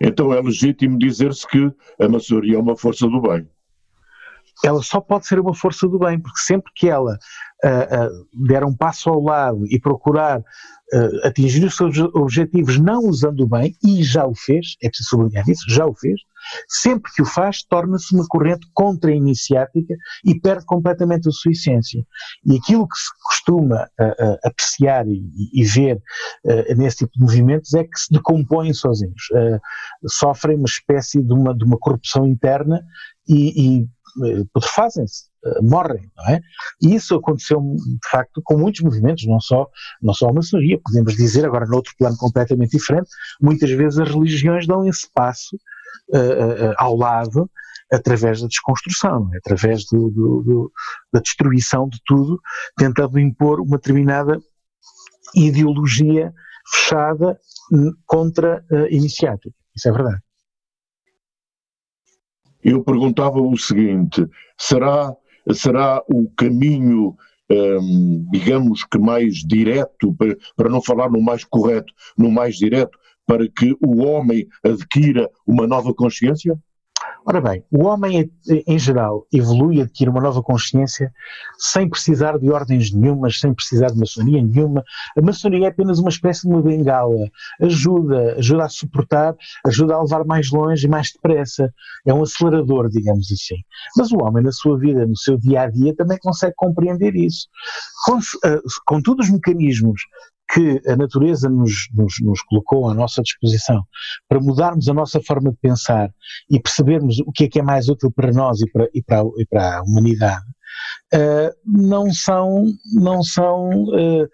Então 0.00 0.32
é 0.32 0.40
legítimo 0.40 0.98
dizer-se 0.98 1.46
que 1.46 1.72
a 2.00 2.08
maçonaria 2.08 2.56
é 2.56 2.58
uma 2.58 2.76
força 2.76 3.06
do 3.06 3.20
bem. 3.20 3.48
Ela 4.64 4.82
só 4.82 5.00
pode 5.00 5.26
ser 5.26 5.40
uma 5.40 5.54
força 5.54 5.88
do 5.88 5.98
bem, 5.98 6.20
porque 6.20 6.40
sempre 6.40 6.70
que 6.74 6.88
ela 6.88 7.18
uh, 7.64 7.68
uh, 7.68 8.46
der 8.46 8.64
um 8.64 8.74
passo 8.74 9.10
ao 9.10 9.20
lado 9.20 9.64
e 9.66 9.80
procurar 9.80 10.38
uh, 10.40 11.26
atingir 11.26 11.64
os 11.64 11.76
seus 11.76 11.98
objetivos 11.98 12.78
não 12.78 13.00
usando 13.00 13.40
o 13.40 13.48
bem, 13.48 13.76
e 13.84 14.02
já 14.04 14.24
o 14.26 14.34
fez, 14.34 14.76
é 14.82 14.88
preciso 14.88 15.10
sublinhar 15.10 15.48
isso, 15.48 15.64
já 15.68 15.84
o 15.84 15.94
fez, 15.94 16.20
sempre 16.68 17.10
que 17.12 17.22
o 17.22 17.26
faz, 17.26 17.62
torna-se 17.64 18.14
uma 18.14 18.26
corrente 18.28 18.66
contra-iniciática 18.72 19.94
e 20.24 20.38
perde 20.38 20.64
completamente 20.64 21.28
a 21.28 21.32
sua 21.32 21.52
essência. 21.52 22.04
E 22.44 22.56
aquilo 22.56 22.86
que 22.88 22.98
se 22.98 23.10
costuma 23.22 23.88
apreciar 24.44 25.06
e, 25.06 25.22
e 25.54 25.64
ver 25.64 26.02
nesse 26.76 26.98
tipo 26.98 27.12
de 27.14 27.20
movimentos 27.20 27.72
é 27.74 27.84
que 27.84 27.96
se 27.96 28.12
decompõem 28.12 28.74
sozinhos, 28.74 29.22
sofrem 30.08 30.56
uma 30.56 30.66
espécie 30.66 31.22
de 31.22 31.32
uma, 31.32 31.56
de 31.56 31.64
uma 31.64 31.78
corrupção 31.78 32.26
interna 32.26 32.82
e, 33.28 33.82
e 33.82 33.88
putrefazem-se, 34.52 35.24
morrem, 35.62 36.10
não 36.16 36.28
é? 36.28 36.40
E 36.82 36.94
isso 36.94 37.14
aconteceu, 37.14 37.60
de 37.60 38.08
facto, 38.10 38.40
com 38.44 38.56
muitos 38.58 38.82
movimentos, 38.82 39.26
não 39.26 39.40
só, 39.40 39.66
não 40.00 40.14
só 40.14 40.28
a 40.28 40.32
maçonaria, 40.32 40.78
podemos 40.84 41.14
dizer, 41.14 41.44
agora 41.44 41.66
noutro 41.66 41.92
plano 41.98 42.16
completamente 42.16 42.76
diferente, 42.76 43.08
muitas 43.40 43.70
vezes 43.70 43.98
as 43.98 44.08
religiões 44.08 44.66
dão 44.66 44.86
esse 44.86 45.08
passo 45.12 45.56
uh, 46.10 46.74
ao 46.76 46.96
lado 46.96 47.50
através 47.92 48.40
da 48.40 48.48
desconstrução, 48.48 49.28
é? 49.34 49.38
através 49.38 49.84
do, 49.84 50.10
do, 50.10 50.42
do, 50.42 50.72
da 51.12 51.20
destruição 51.20 51.88
de 51.88 51.98
tudo, 52.06 52.40
tentando 52.76 53.18
impor 53.18 53.60
uma 53.60 53.76
determinada 53.76 54.38
ideologia 55.34 56.32
fechada 56.74 57.38
contra 58.06 58.64
a 58.70 58.88
iniciática. 58.90 59.54
Isso 59.74 59.88
é 59.88 59.92
verdade. 59.92 60.20
Eu 62.62 62.82
perguntava 62.82 63.40
o 63.40 63.56
seguinte: 63.56 64.26
será, 64.58 65.14
será 65.52 66.02
o 66.08 66.30
caminho, 66.36 67.16
hum, 67.50 68.26
digamos 68.30 68.84
que 68.84 68.98
mais 68.98 69.36
direto, 69.36 70.14
para, 70.14 70.36
para 70.56 70.68
não 70.68 70.82
falar 70.82 71.10
no 71.10 71.20
mais 71.20 71.44
correto, 71.44 71.92
no 72.16 72.30
mais 72.30 72.56
direto, 72.56 72.98
para 73.26 73.48
que 73.48 73.76
o 73.84 74.02
homem 74.02 74.46
adquira 74.64 75.30
uma 75.46 75.66
nova 75.66 75.92
consciência? 75.94 76.58
Ora 77.24 77.40
bem, 77.40 77.64
o 77.70 77.84
homem 77.84 78.30
em 78.66 78.78
geral 78.78 79.26
evolui, 79.32 79.80
adquire 79.80 80.10
uma 80.10 80.20
nova 80.20 80.42
consciência 80.42 81.12
sem 81.56 81.88
precisar 81.88 82.36
de 82.36 82.50
ordens 82.50 82.92
nenhumas, 82.92 83.38
sem 83.38 83.54
precisar 83.54 83.88
de 83.88 83.98
maçonaria 83.98 84.42
nenhuma. 84.42 84.82
A 85.16 85.22
maçonaria 85.22 85.66
é 85.66 85.68
apenas 85.70 86.00
uma 86.00 86.08
espécie 86.08 86.42
de 86.42 86.48
uma 86.48 86.60
bengala. 86.60 87.28
Ajuda, 87.60 88.34
ajuda 88.38 88.64
a 88.64 88.68
suportar, 88.68 89.36
ajuda 89.64 89.94
a 89.94 90.02
levar 90.02 90.24
mais 90.24 90.50
longe 90.50 90.86
e 90.86 90.90
mais 90.90 91.12
depressa. 91.12 91.72
É 92.04 92.12
um 92.12 92.22
acelerador, 92.22 92.88
digamos 92.88 93.30
assim. 93.30 93.62
Mas 93.96 94.10
o 94.10 94.16
homem, 94.16 94.42
na 94.42 94.50
sua 94.50 94.76
vida, 94.76 95.06
no 95.06 95.16
seu 95.16 95.38
dia 95.38 95.62
a 95.62 95.70
dia, 95.70 95.94
também 95.94 96.18
consegue 96.18 96.54
compreender 96.56 97.14
isso. 97.14 97.46
Com, 98.04 98.18
com 98.84 99.00
todos 99.00 99.26
os 99.26 99.32
mecanismos 99.32 100.00
que 100.52 100.82
a 100.86 100.96
natureza 100.96 101.48
nos, 101.48 101.72
nos, 101.94 102.14
nos, 102.20 102.42
colocou 102.42 102.88
à 102.88 102.94
nossa 102.94 103.22
disposição 103.22 103.82
para 104.28 104.38
mudarmos 104.38 104.88
a 104.88 104.94
nossa 104.94 105.20
forma 105.20 105.50
de 105.50 105.56
pensar 105.56 106.10
e 106.50 106.60
percebermos 106.60 107.18
o 107.20 107.32
que 107.32 107.44
é 107.44 107.48
que 107.48 107.58
é 107.58 107.62
mais 107.62 107.88
útil 107.88 108.12
para 108.12 108.32
nós 108.32 108.60
e 108.60 108.70
para, 108.70 108.86
e 108.92 109.02
para, 109.02 109.22
e 109.38 109.46
para 109.46 109.78
a 109.78 109.82
humanidade, 109.82 110.44
uh, 111.14 111.50
não 111.66 112.12
são, 112.12 112.66
não 112.94 113.22
são 113.22 113.70
uh, 113.70 114.28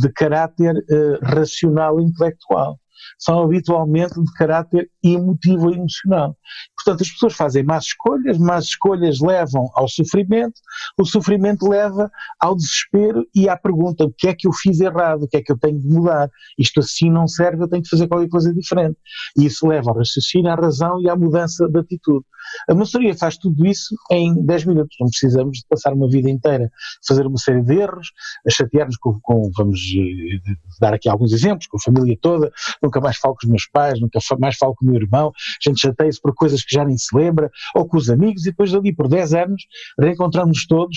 de 0.00 0.12
caráter 0.12 0.74
uh, 0.74 1.24
racional 1.24 1.98
e 2.00 2.04
intelectual. 2.04 2.78
São 3.18 3.42
habitualmente 3.42 4.14
de 4.14 4.32
caráter 4.34 4.90
emotivo 5.02 5.70
e 5.70 5.74
emocional. 5.74 6.36
Portanto, 6.84 7.02
as 7.02 7.10
pessoas 7.10 7.34
fazem 7.34 7.62
más 7.62 7.84
escolhas, 7.84 8.38
más 8.38 8.64
escolhas 8.64 9.20
levam 9.20 9.70
ao 9.74 9.88
sofrimento, 9.88 10.60
o 10.98 11.04
sofrimento 11.04 11.68
leva 11.68 12.10
ao 12.40 12.56
desespero 12.56 13.26
e 13.34 13.48
à 13.48 13.56
pergunta: 13.56 14.04
o 14.04 14.12
que 14.12 14.28
é 14.28 14.34
que 14.34 14.48
eu 14.48 14.52
fiz 14.52 14.80
errado? 14.80 15.24
O 15.24 15.28
que 15.28 15.36
é 15.36 15.42
que 15.42 15.52
eu 15.52 15.58
tenho 15.58 15.78
de 15.78 15.86
mudar? 15.86 16.30
Isto 16.58 16.80
assim 16.80 17.10
não 17.10 17.26
serve, 17.26 17.62
eu 17.62 17.68
tenho 17.68 17.82
que 17.82 17.88
fazer 17.88 18.08
qualquer 18.08 18.28
coisa 18.28 18.52
diferente. 18.52 18.96
E 19.36 19.46
isso 19.46 19.66
leva 19.66 19.90
ao 19.90 19.96
raciocínio, 19.96 20.50
à 20.50 20.54
razão 20.54 21.00
e 21.00 21.08
à 21.08 21.16
mudança 21.16 21.68
de 21.68 21.78
atitude. 21.78 22.24
A 22.68 22.74
maçonaria 22.74 23.14
faz 23.14 23.36
tudo 23.36 23.66
isso 23.66 23.94
em 24.10 24.44
10 24.44 24.64
minutos, 24.66 24.96
não 25.00 25.08
precisamos 25.08 25.58
de 25.58 25.66
passar 25.68 25.92
uma 25.92 26.08
vida 26.08 26.28
inteira 26.30 26.66
a 26.66 27.06
fazer 27.06 27.26
uma 27.26 27.38
série 27.38 27.62
de 27.62 27.74
erros, 27.74 28.08
a 28.46 28.50
chatear-nos 28.50 28.96
com, 28.96 29.18
com, 29.22 29.50
vamos 29.56 29.80
eh, 29.96 30.52
dar 30.80 30.94
aqui 30.94 31.08
alguns 31.08 31.32
exemplos, 31.32 31.66
com 31.66 31.76
a 31.76 31.80
família 31.80 32.16
toda, 32.20 32.50
nunca 32.82 33.00
mais 33.00 33.16
falo 33.16 33.34
com 33.34 33.46
os 33.46 33.50
meus 33.50 33.66
pais, 33.66 34.00
nunca 34.00 34.18
mais 34.40 34.56
falo 34.56 34.74
com 34.74 34.84
o 34.86 34.90
meu 34.90 35.00
irmão, 35.00 35.28
a 35.28 35.68
gente 35.68 35.80
chateia-se 35.80 36.20
por 36.20 36.34
coisas 36.34 36.62
que 36.64 36.71
já 36.72 36.84
nem 36.84 36.96
se 36.96 37.16
lembra, 37.16 37.50
ou 37.74 37.86
com 37.86 37.96
os 37.96 38.08
amigos, 38.10 38.42
e 38.42 38.50
depois 38.50 38.72
dali 38.72 38.94
por 38.94 39.08
10 39.08 39.34
anos 39.34 39.62
reencontramos 39.98 40.66
todos 40.66 40.96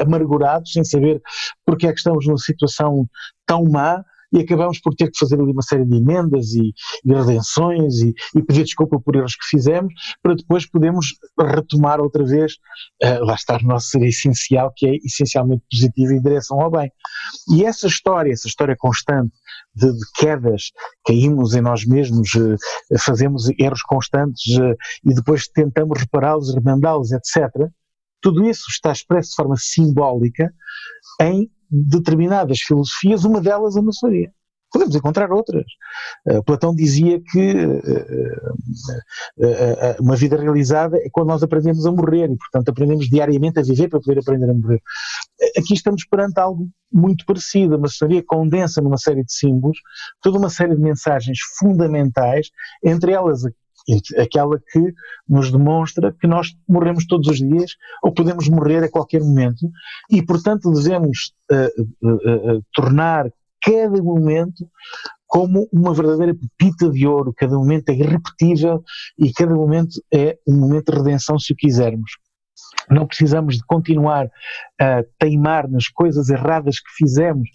amargurados, 0.00 0.72
sem 0.72 0.84
saber 0.84 1.20
porque 1.64 1.86
é 1.86 1.92
que 1.92 1.98
estamos 1.98 2.26
numa 2.26 2.38
situação 2.38 3.06
tão 3.46 3.64
má, 3.64 4.04
e 4.32 4.40
acabamos 4.40 4.80
por 4.80 4.94
ter 4.94 5.10
que 5.10 5.18
fazer 5.18 5.40
ali 5.40 5.50
uma 5.52 5.62
série 5.62 5.84
de 5.84 5.96
emendas 5.96 6.52
e, 6.52 6.72
e 7.04 7.12
redenções 7.12 8.00
e, 8.00 8.14
e, 8.36 8.42
pedir 8.42 8.64
desculpa 8.64 9.00
por 9.00 9.16
erros 9.16 9.34
que 9.34 9.46
fizemos, 9.46 9.92
para 10.22 10.34
depois 10.34 10.68
podermos 10.68 11.14
retomar 11.38 12.00
outra 12.00 12.24
vez, 12.24 12.54
uh, 13.02 13.24
lá 13.24 13.34
está 13.34 13.56
o 13.56 13.66
nosso 13.66 13.98
essencial, 13.98 14.72
que 14.76 14.86
é 14.86 14.96
essencialmente 15.04 15.62
positivo 15.70 16.12
em 16.12 16.22
direção 16.22 16.60
ao 16.60 16.70
bem. 16.70 16.90
E 17.52 17.64
essa 17.64 17.86
história, 17.86 18.32
essa 18.32 18.48
história 18.48 18.76
constante 18.78 19.32
de, 19.74 19.92
de 19.92 20.04
quedas, 20.16 20.70
caímos 21.06 21.54
em 21.54 21.60
nós 21.60 21.84
mesmos, 21.84 22.32
uh, 22.34 22.56
fazemos 23.00 23.48
erros 23.58 23.82
constantes 23.82 24.56
uh, 24.58 24.76
e 25.04 25.14
depois 25.14 25.48
tentamos 25.48 26.00
repará-los, 26.00 26.54
remendá-los, 26.54 27.12
etc. 27.12 27.48
Tudo 28.20 28.48
isso 28.48 28.64
está 28.70 28.92
expresso 28.92 29.30
de 29.30 29.36
forma 29.36 29.56
simbólica 29.58 30.52
em 31.20 31.50
determinadas 31.70 32.60
filosofias, 32.60 33.24
uma 33.24 33.40
delas 33.40 33.76
a 33.76 33.82
maçonaria. 33.82 34.32
Podemos 34.72 34.94
encontrar 34.94 35.32
outras. 35.32 35.64
Uh, 36.24 36.44
Platão 36.44 36.72
dizia 36.72 37.20
que 37.20 37.54
uh, 37.56 37.78
uh, 39.38 40.02
uma 40.02 40.14
vida 40.14 40.36
realizada 40.36 40.96
é 40.98 41.08
quando 41.10 41.28
nós 41.28 41.42
aprendemos 41.42 41.84
a 41.84 41.90
morrer 41.90 42.30
e, 42.30 42.36
portanto, 42.36 42.68
aprendemos 42.68 43.08
diariamente 43.08 43.58
a 43.58 43.62
viver 43.62 43.88
para 43.88 44.00
poder 44.00 44.20
aprender 44.20 44.48
a 44.48 44.54
morrer. 44.54 44.80
Aqui 45.58 45.74
estamos 45.74 46.04
perante 46.04 46.38
algo 46.38 46.68
muito 46.92 47.26
parecido. 47.26 47.74
A 47.74 47.78
maçonaria 47.78 48.22
condensa 48.24 48.80
numa 48.80 48.96
série 48.98 49.24
de 49.24 49.32
símbolos 49.32 49.78
toda 50.22 50.38
uma 50.38 50.50
série 50.50 50.76
de 50.76 50.80
mensagens 50.80 51.38
fundamentais, 51.58 52.48
entre 52.84 53.10
elas 53.12 53.42
aquela 54.18 54.58
que 54.58 54.92
nos 55.28 55.50
demonstra 55.50 56.14
que 56.18 56.26
nós 56.26 56.48
morremos 56.68 57.06
todos 57.06 57.28
os 57.28 57.38
dias 57.38 57.72
ou 58.02 58.12
podemos 58.12 58.48
morrer 58.48 58.84
a 58.84 58.90
qualquer 58.90 59.20
momento 59.20 59.68
e, 60.10 60.24
portanto, 60.24 60.70
devemos 60.70 61.32
uh, 61.50 62.06
uh, 62.06 62.56
uh, 62.56 62.64
tornar 62.72 63.30
cada 63.62 64.02
momento 64.02 64.68
como 65.26 65.68
uma 65.72 65.94
verdadeira 65.94 66.34
pepita 66.34 66.90
de 66.90 67.06
ouro. 67.06 67.32
Cada 67.36 67.56
momento 67.56 67.90
é 67.90 67.94
irrepetível 67.94 68.82
e 69.18 69.32
cada 69.32 69.54
momento 69.54 70.02
é 70.12 70.38
um 70.46 70.58
momento 70.58 70.90
de 70.90 70.98
redenção, 70.98 71.38
se 71.38 71.52
o 71.52 71.56
quisermos. 71.56 72.10
Não 72.90 73.06
precisamos 73.06 73.56
de 73.56 73.64
continuar 73.64 74.28
a 74.80 75.02
teimar 75.18 75.68
nas 75.68 75.88
coisas 75.88 76.28
erradas 76.28 76.80
que 76.80 76.90
fizemos 76.96 77.48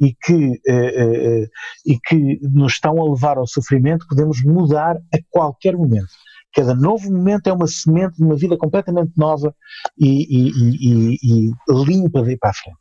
e 0.00 0.14
que, 0.14 0.34
uh, 0.34 1.44
uh, 1.44 1.48
e 1.86 1.98
que 2.04 2.38
nos 2.42 2.74
estão 2.74 3.00
a 3.00 3.10
levar 3.10 3.38
ao 3.38 3.46
sofrimento, 3.46 4.06
podemos 4.08 4.42
mudar 4.42 4.96
a 4.96 5.18
qualquer 5.30 5.76
momento. 5.76 6.12
Cada 6.54 6.74
novo 6.74 7.10
momento 7.10 7.46
é 7.48 7.52
uma 7.52 7.66
semente 7.66 8.16
de 8.16 8.24
uma 8.24 8.36
vida 8.36 8.56
completamente 8.58 9.12
nova 9.16 9.54
e, 9.98 10.26
e, 10.28 10.50
e, 10.50 11.48
e 11.48 11.52
limpa 11.86 12.22
para 12.38 12.50
a 12.50 12.54
frente. 12.54 12.78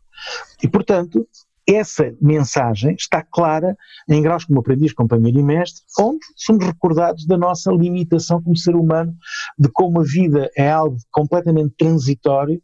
E, 0.61 0.67
portanto, 0.67 1.25
essa 1.73 2.13
mensagem 2.21 2.95
está 2.95 3.23
clara 3.23 3.75
em 4.09 4.21
graus 4.21 4.45
como 4.45 4.59
aprendiz, 4.59 4.93
companheiro 4.93 5.39
e 5.39 5.43
mestre, 5.43 5.83
onde 5.99 6.19
somos 6.35 6.65
recordados 6.65 7.25
da 7.25 7.37
nossa 7.37 7.71
limitação 7.71 8.41
como 8.41 8.57
ser 8.57 8.75
humano, 8.75 9.15
de 9.57 9.69
como 9.69 10.01
a 10.01 10.03
vida 10.03 10.49
é 10.57 10.69
algo 10.71 10.97
completamente 11.11 11.73
transitório 11.77 12.61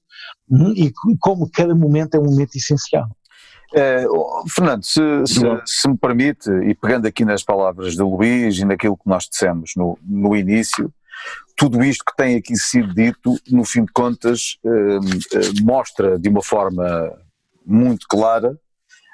hum, 0.49 0.73
e 0.75 0.91
como 1.19 1.49
cada 1.49 1.75
momento 1.75 2.15
é 2.15 2.19
um 2.19 2.25
momento 2.25 2.55
essencial. 2.55 3.07
É, 3.73 4.05
Fernando, 4.49 4.83
se, 4.83 5.01
se, 5.25 5.41
se, 5.65 5.89
me 5.89 5.97
permite, 5.97 6.49
e 6.49 6.73
pegando 6.73 7.05
aqui 7.05 7.25
nas 7.25 7.43
palavras 7.43 7.95
de 7.95 8.01
Luís 8.01 8.57
e 8.57 8.65
naquilo 8.65 8.95
que 8.95 9.09
nós 9.09 9.27
dissemos 9.29 9.71
no, 9.75 9.99
no 10.01 10.35
início, 10.35 10.91
tudo 11.55 11.83
isto 11.83 12.05
que 12.05 12.15
tem 12.15 12.37
aqui 12.37 12.55
sido 12.55 12.93
dito, 12.93 13.35
no 13.49 13.65
fim 13.65 13.83
de 13.83 13.91
contas, 13.91 14.57
eh, 14.63 14.99
eh, 15.33 15.61
mostra 15.63 16.17
de 16.17 16.29
uma 16.29 16.43
forma 16.43 17.11
muito 17.65 18.07
clara 18.07 18.57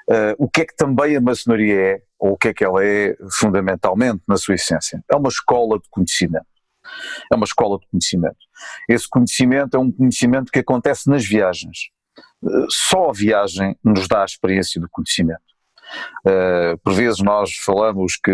Uh, 0.08 0.34
o 0.38 0.48
que 0.48 0.62
é 0.62 0.66
que 0.66 0.76
também 0.76 1.16
a 1.16 1.20
maçonaria 1.20 1.80
é, 1.80 2.02
ou 2.18 2.32
o 2.32 2.36
que 2.36 2.48
é 2.48 2.54
que 2.54 2.64
ela 2.64 2.84
é 2.84 3.16
fundamentalmente 3.38 4.22
na 4.28 4.36
sua 4.36 4.54
essência? 4.54 5.02
É 5.10 5.16
uma 5.16 5.28
escola 5.28 5.78
de 5.78 5.88
conhecimento. 5.90 6.46
É 7.32 7.34
uma 7.34 7.44
escola 7.44 7.78
de 7.78 7.86
conhecimento. 7.88 8.36
Esse 8.88 9.08
conhecimento 9.08 9.76
é 9.76 9.80
um 9.80 9.90
conhecimento 9.90 10.52
que 10.52 10.58
acontece 10.58 11.08
nas 11.08 11.24
viagens. 11.24 11.88
Uh, 12.42 12.66
só 12.68 13.08
a 13.08 13.12
viagem 13.12 13.76
nos 13.82 14.06
dá 14.06 14.22
a 14.22 14.26
experiência 14.26 14.80
do 14.80 14.88
conhecimento. 14.90 15.53
Uh, 16.26 16.78
por 16.82 16.94
vezes 16.94 17.20
nós 17.20 17.54
falamos 17.54 18.16
que, 18.16 18.32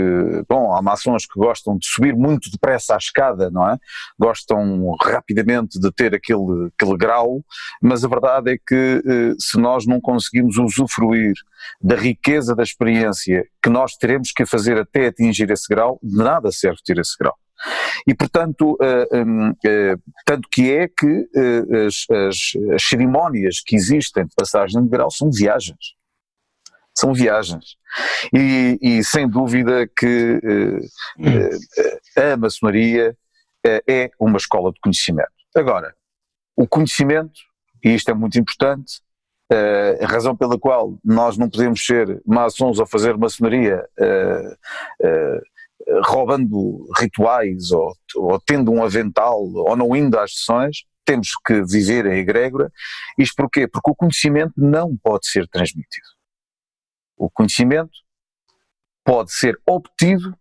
bom, 0.48 0.74
há 0.74 0.80
maçons 0.80 1.26
que 1.26 1.38
gostam 1.38 1.76
de 1.76 1.86
subir 1.86 2.14
muito 2.14 2.50
depressa 2.50 2.94
à 2.94 2.96
escada, 2.96 3.50
não 3.50 3.68
é? 3.68 3.76
Gostam 4.18 4.94
rapidamente 5.02 5.78
de 5.80 5.90
ter 5.92 6.14
aquele, 6.14 6.70
aquele 6.74 6.96
grau, 6.96 7.42
mas 7.82 8.04
a 8.04 8.08
verdade 8.08 8.52
é 8.52 8.58
que 8.58 9.02
uh, 9.04 9.40
se 9.40 9.58
nós 9.58 9.86
não 9.86 10.00
conseguimos 10.00 10.56
usufruir 10.56 11.34
da 11.80 11.96
riqueza 11.96 12.54
da 12.54 12.62
experiência 12.62 13.44
que 13.62 13.68
nós 13.68 13.96
teremos 13.96 14.32
que 14.32 14.46
fazer 14.46 14.78
até 14.78 15.06
atingir 15.06 15.50
esse 15.50 15.66
grau, 15.68 15.98
de 16.02 16.16
nada 16.16 16.50
serve 16.52 16.78
ter 16.84 16.98
esse 16.98 17.16
grau. 17.18 17.36
E, 18.06 18.14
portanto, 18.14 18.72
uh, 18.80 19.16
um, 19.16 19.50
uh, 19.50 20.02
tanto 20.24 20.48
que 20.50 20.72
é 20.72 20.88
que 20.88 21.06
uh, 21.06 21.86
as, 21.86 22.06
as, 22.10 22.36
as, 22.74 22.82
cerimónias 22.82 23.60
que 23.64 23.76
existem 23.76 24.24
de 24.24 24.34
passagem 24.34 24.82
de 24.82 24.88
grau 24.88 25.10
são 25.10 25.30
viagens 25.30 25.99
são 27.00 27.12
viagens. 27.12 27.76
E, 28.34 28.78
e 28.80 29.04
sem 29.04 29.28
dúvida 29.28 29.88
que 29.96 30.40
uh, 31.18 32.32
a 32.32 32.36
maçonaria 32.36 33.16
uh, 33.66 33.82
é 33.88 34.10
uma 34.18 34.36
escola 34.36 34.72
de 34.72 34.80
conhecimento. 34.80 35.30
Agora, 35.56 35.94
o 36.56 36.66
conhecimento, 36.66 37.40
e 37.84 37.94
isto 37.94 38.10
é 38.10 38.14
muito 38.14 38.38
importante, 38.38 39.00
a 40.00 40.06
razão 40.06 40.36
pela 40.36 40.56
qual 40.56 40.96
nós 41.04 41.36
não 41.36 41.50
podemos 41.50 41.84
ser 41.84 42.22
maçons 42.24 42.78
ou 42.78 42.86
fazer 42.86 43.16
maçonaria 43.16 43.84
roubando 46.04 46.86
rituais 46.96 47.72
ou, 47.72 47.92
ou 48.14 48.40
tendo 48.40 48.70
um 48.70 48.84
avental 48.84 49.42
ou 49.42 49.74
não 49.76 49.96
indo 49.96 50.16
às 50.20 50.34
sessões, 50.34 50.84
temos 51.04 51.30
que 51.44 51.64
viver 51.64 52.06
a 52.06 52.16
egrégora. 52.16 52.70
Isto 53.18 53.34
porquê? 53.36 53.66
Porque 53.66 53.90
o 53.90 53.94
conhecimento 53.94 54.52
não 54.56 54.96
pode 54.96 55.26
ser 55.26 55.48
transmitido. 55.48 56.06
O 57.20 57.28
conhecimento 57.28 57.92
pode 59.04 59.30
ser 59.30 59.61
obtido 59.66 60.35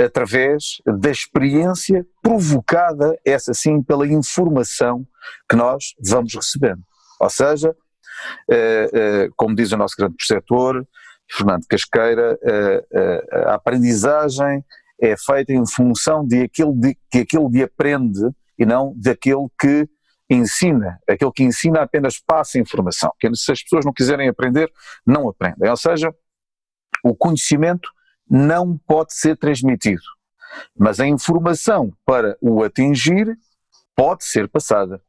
através 0.00 0.80
da 0.86 1.10
experiência 1.10 2.06
provocada, 2.22 3.18
essa 3.24 3.52
sim, 3.52 3.82
pela 3.82 4.06
informação 4.06 5.04
que 5.50 5.56
nós 5.56 5.94
vamos 6.00 6.32
recebendo. 6.32 6.80
Ou 7.20 7.28
seja, 7.28 7.74
eh, 8.48 8.90
eh, 8.92 9.28
como 9.36 9.56
diz 9.56 9.72
o 9.72 9.76
nosso 9.76 9.96
grande 9.98 10.14
preceptor, 10.14 10.86
Fernando 11.28 11.66
Casqueira, 11.68 12.38
eh, 12.40 13.24
a 13.46 13.54
aprendizagem 13.54 14.64
é 15.00 15.16
feita 15.16 15.52
em 15.52 15.66
função 15.66 16.24
de 16.24 16.42
aquilo 16.42 16.72
de, 16.72 16.96
que 17.10 17.18
aquele 17.18 17.50
de 17.50 17.64
aprende 17.64 18.20
e 18.56 18.64
não 18.64 18.94
daquele 18.96 19.48
que 19.60 19.88
ensina. 20.34 20.98
Aquele 21.08 21.32
que 21.32 21.42
ensina 21.42 21.82
apenas 21.82 22.18
passa 22.18 22.58
informação. 22.58 23.12
Que 23.18 23.34
se 23.34 23.52
as 23.52 23.62
pessoas 23.62 23.84
não 23.84 23.92
quiserem 23.92 24.28
aprender, 24.28 24.70
não 25.06 25.28
aprendem. 25.28 25.68
Ou 25.68 25.76
seja, 25.76 26.14
o 27.02 27.14
conhecimento 27.14 27.88
não 28.28 28.78
pode 28.86 29.14
ser 29.14 29.36
transmitido, 29.36 30.02
mas 30.78 31.00
a 31.00 31.06
informação 31.06 31.92
para 32.04 32.36
o 32.40 32.62
atingir 32.62 33.36
pode 33.94 34.24
ser 34.24 34.48
passada. 34.48 35.02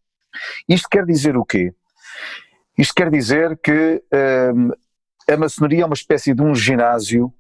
Isto 0.68 0.90
quer 0.90 1.06
dizer 1.06 1.38
o 1.38 1.46
quê? 1.46 1.74
Isto 2.78 2.94
quer 2.96 3.10
dizer 3.10 3.58
que 3.60 4.04
hum, 4.54 4.72
a 5.30 5.38
maçonaria 5.38 5.84
é 5.84 5.86
uma 5.86 5.94
espécie 5.94 6.34
de 6.34 6.42
um 6.42 6.56
ginásio 6.56 7.34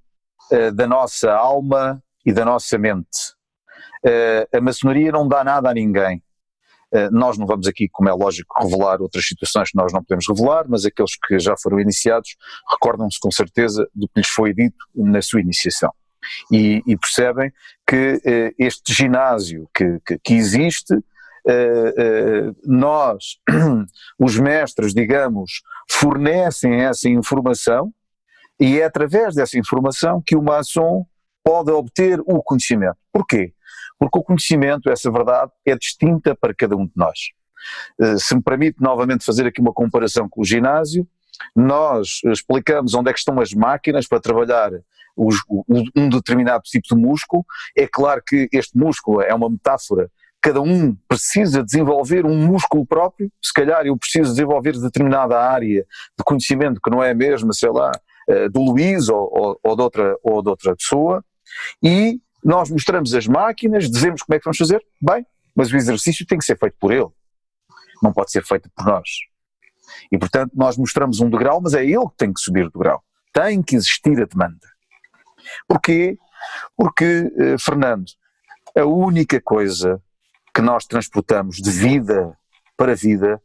uh, 0.52 0.72
da 0.72 0.88
nossa 0.88 1.34
alma 1.34 2.02
e 2.26 2.32
da 2.32 2.46
nossa 2.46 2.78
mente. 2.78 3.34
Uh, 4.06 4.58
a 4.58 4.62
maçonaria 4.62 5.12
não 5.12 5.28
dá 5.28 5.44
nada 5.44 5.70
a 5.70 5.74
ninguém. 5.74 6.22
Eh, 6.94 7.10
nós 7.10 7.38
não 7.38 7.48
vamos 7.48 7.68
aqui, 7.68 7.90
como 7.92 8.08
é 8.08 8.14
lógico, 8.14 8.56
revelar 8.62 9.02
outras 9.02 9.26
situações 9.26 9.72
que 9.72 9.78
nós 9.78 9.92
não 9.92 10.04
podemos 10.04 10.28
revelar, 10.28 10.66
mas 10.68 10.86
aqueles 10.86 11.18
que 11.18 11.40
já 11.40 11.56
foram 11.58 11.80
iniciados 11.80 12.36
recordam-se 12.70 13.20
com 13.20 13.32
certeza 13.32 13.88
do 13.96 14.08
que 14.08 14.20
lhes 14.20 14.30
foi 14.30 14.54
dito 14.54 14.78
na 14.96 15.22
sua 15.22 15.42
iniciação. 15.42 15.92
e, 16.52 16.82
e 16.88 16.96
percebem 16.96 17.52
que 17.86 18.14
uh, 18.16 18.56
este 18.58 18.94
ginásio 18.94 19.68
que, 19.74 20.00
que, 20.06 20.18
que 20.20 20.34
existe, 20.36 20.94
uh, 20.94 22.56
nós, 22.64 23.40
os 24.18 24.38
mestres, 24.40 24.94
digamos, 24.94 25.62
fornecem 25.90 26.82
essa 26.82 27.10
informação 27.10 27.92
e 28.60 28.80
é 28.80 28.86
através 28.86 29.36
dessa 29.36 29.58
informação 29.58 30.22
que 30.26 30.36
o 30.36 30.42
maçom 30.42 31.06
pode 31.44 31.72
obter 31.72 32.22
o 32.22 32.42
conhecimento. 32.42 32.98
Porquê? 33.12 33.54
Porque 34.00 34.20
o 34.20 34.24
conhecimento, 34.24 34.90
essa 34.90 35.12
verdade, 35.12 35.52
é 35.66 35.76
distinta 35.76 36.36
para 36.36 36.54
cada 36.54 36.76
um 36.76 36.86
de 36.86 36.94
nós. 36.96 37.20
Se 38.18 38.36
me 38.36 38.42
permite 38.42 38.82
novamente 38.82 39.24
fazer 39.24 39.48
aqui 39.48 39.62
uma 39.62 39.74
comparação 39.74 40.28
com 40.28 40.42
o 40.42 40.46
ginásio, 40.46 41.08
nós 41.56 42.20
explicamos 42.26 42.94
onde 42.94 43.10
é 43.10 43.14
que 43.14 43.20
estão 43.20 43.40
as 43.40 43.54
máquinas 43.54 44.08
para 44.08 44.20
trabalhar 44.20 44.72
os, 45.16 45.36
um 45.96 46.10
determinado 46.10 46.64
tipo 46.64 46.94
de 46.94 47.02
músculo. 47.02 47.46
É 47.76 47.88
claro 47.88 48.22
que 48.26 48.50
este 48.52 48.78
músculo 48.78 49.22
é 49.22 49.34
uma 49.34 49.50
metáfora 49.50 50.10
cada 50.44 50.62
um 50.62 50.94
precisa 51.08 51.64
desenvolver 51.64 52.26
um 52.26 52.36
músculo 52.36 52.86
próprio, 52.86 53.32
se 53.42 53.54
calhar 53.54 53.86
eu 53.86 53.98
preciso 53.98 54.32
desenvolver 54.32 54.78
determinada 54.78 55.40
área 55.40 55.86
de 56.18 56.24
conhecimento 56.26 56.82
que 56.84 56.92
não 56.92 57.02
é 57.02 57.12
a 57.12 57.16
mesma, 57.16 57.54
sei 57.54 57.70
lá, 57.70 57.94
eh, 58.28 58.50
do 58.50 58.62
Luís 58.62 59.08
ou, 59.08 59.30
ou, 59.32 59.60
ou, 59.64 59.76
de 59.78 59.82
outra, 59.82 60.16
ou 60.22 60.44
de 60.44 60.50
outra 60.50 60.76
pessoa, 60.76 61.24
e 61.82 62.20
nós 62.44 62.70
mostramos 62.70 63.14
as 63.14 63.28
máquinas, 63.28 63.90
dizemos 63.90 64.22
como 64.22 64.36
é 64.36 64.40
que 64.40 64.46
vamos 64.46 64.58
fazer, 64.58 64.84
bem, 65.02 65.26
mas 65.56 65.72
o 65.72 65.78
exercício 65.78 66.26
tem 66.26 66.38
que 66.38 66.46
ser 66.46 66.58
feito 66.58 66.76
por 66.80 66.92
ele, 66.92 67.10
não 68.02 68.12
pode 68.12 68.32
ser 68.32 68.44
feito 68.44 68.70
por 68.76 68.86
nós. 68.86 69.10
E 70.12 70.18
portanto 70.18 70.52
nós 70.56 70.78
mostramos 70.78 71.20
um 71.20 71.30
degrau, 71.30 71.62
mas 71.62 71.74
é 71.74 71.86
ele 71.86 72.08
que 72.10 72.18
tem 72.18 72.34
que 72.34 72.40
subir 72.40 72.66
o 72.66 72.72
degrau. 72.72 73.04
Tem 73.32 73.62
que 73.62 73.76
existir 73.76 74.22
a 74.22 74.26
demanda. 74.26 74.68
Porquê? 75.68 76.18
Porque, 76.76 77.32
eh, 77.38 77.58
Fernando, 77.58 78.06
a 78.78 78.86
única 78.86 79.42
coisa 79.42 80.02
que 80.54 80.62
nós 80.62 80.86
transportamos 80.86 81.58
de 81.58 81.72
vida 81.72 82.38
para 82.78 82.96
vida 82.96 83.42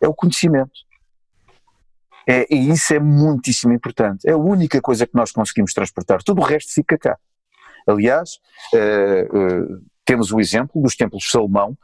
é 0.00 0.08
o 0.08 0.14
conhecimento. 0.14 0.72
É, 2.26 2.46
e 2.54 2.70
isso 2.70 2.94
é 2.94 3.00
muitíssimo 3.00 3.72
importante. 3.72 4.28
É 4.28 4.32
a 4.32 4.36
única 4.36 4.80
coisa 4.80 5.06
que 5.06 5.14
nós 5.14 5.32
conseguimos 5.32 5.72
transportar. 5.72 6.22
Tudo 6.22 6.40
o 6.40 6.44
resto 6.44 6.72
fica 6.72 6.96
cá. 6.96 7.18
Aliás, 7.86 8.38
uh, 8.74 9.36
uh, 9.36 9.82
temos 10.04 10.32
o 10.32 10.40
exemplo 10.40 10.80
dos 10.82 10.96
templos 10.96 11.24
de 11.24 11.30
Salomão, 11.30 11.76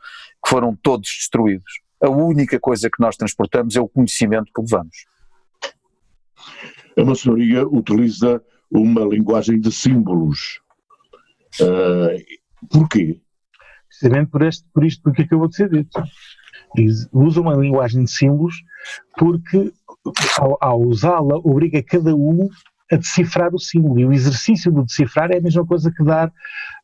que 0.44 0.50
foram 0.50 0.76
todos 0.76 1.08
destruídos. 1.08 1.80
A 2.00 2.08
única 2.08 2.58
coisa 2.60 2.88
que 2.88 3.00
nós 3.00 3.16
transportamos 3.16 3.76
é 3.76 3.80
o 3.80 3.88
conhecimento 3.88 4.52
que 4.54 4.60
levamos. 4.60 5.06
A 6.96 7.04
maçonaria 7.04 7.66
utiliza 7.66 8.42
uma 8.70 9.04
linguagem 9.04 9.60
de 9.60 9.72
símbolos. 9.72 10.60
Uh, 11.60 12.68
porquê? 12.70 13.20
precisamente 13.98 14.30
por, 14.30 14.42
este, 14.42 14.64
por 14.72 14.84
isto 14.84 15.02
porque 15.02 15.22
acabou 15.22 15.48
de 15.48 15.56
ser 15.56 15.70
dito. 15.70 16.02
Usa 17.12 17.40
uma 17.40 17.54
linguagem 17.54 18.04
de 18.04 18.10
símbolos 18.10 18.54
porque, 19.18 19.72
ao, 20.38 20.56
ao 20.60 20.80
usá-la, 20.80 21.36
obriga 21.38 21.82
cada 21.82 22.14
um 22.14 22.48
a 22.90 22.96
decifrar 22.96 23.54
o 23.54 23.58
símbolo. 23.58 24.00
E 24.00 24.06
o 24.06 24.12
exercício 24.12 24.72
do 24.72 24.84
decifrar 24.84 25.30
é 25.30 25.38
a 25.38 25.42
mesma 25.42 25.66
coisa 25.66 25.92
que 25.94 26.02
dar 26.04 26.32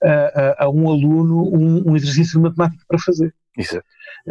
a, 0.02 0.10
a, 0.10 0.64
a 0.64 0.70
um 0.70 0.88
aluno 0.88 1.42
um, 1.54 1.90
um, 1.90 1.96
exercício 1.96 2.38
de 2.38 2.44
matemática 2.44 2.84
para 2.86 2.98
fazer. 2.98 3.34
Isso. 3.56 3.80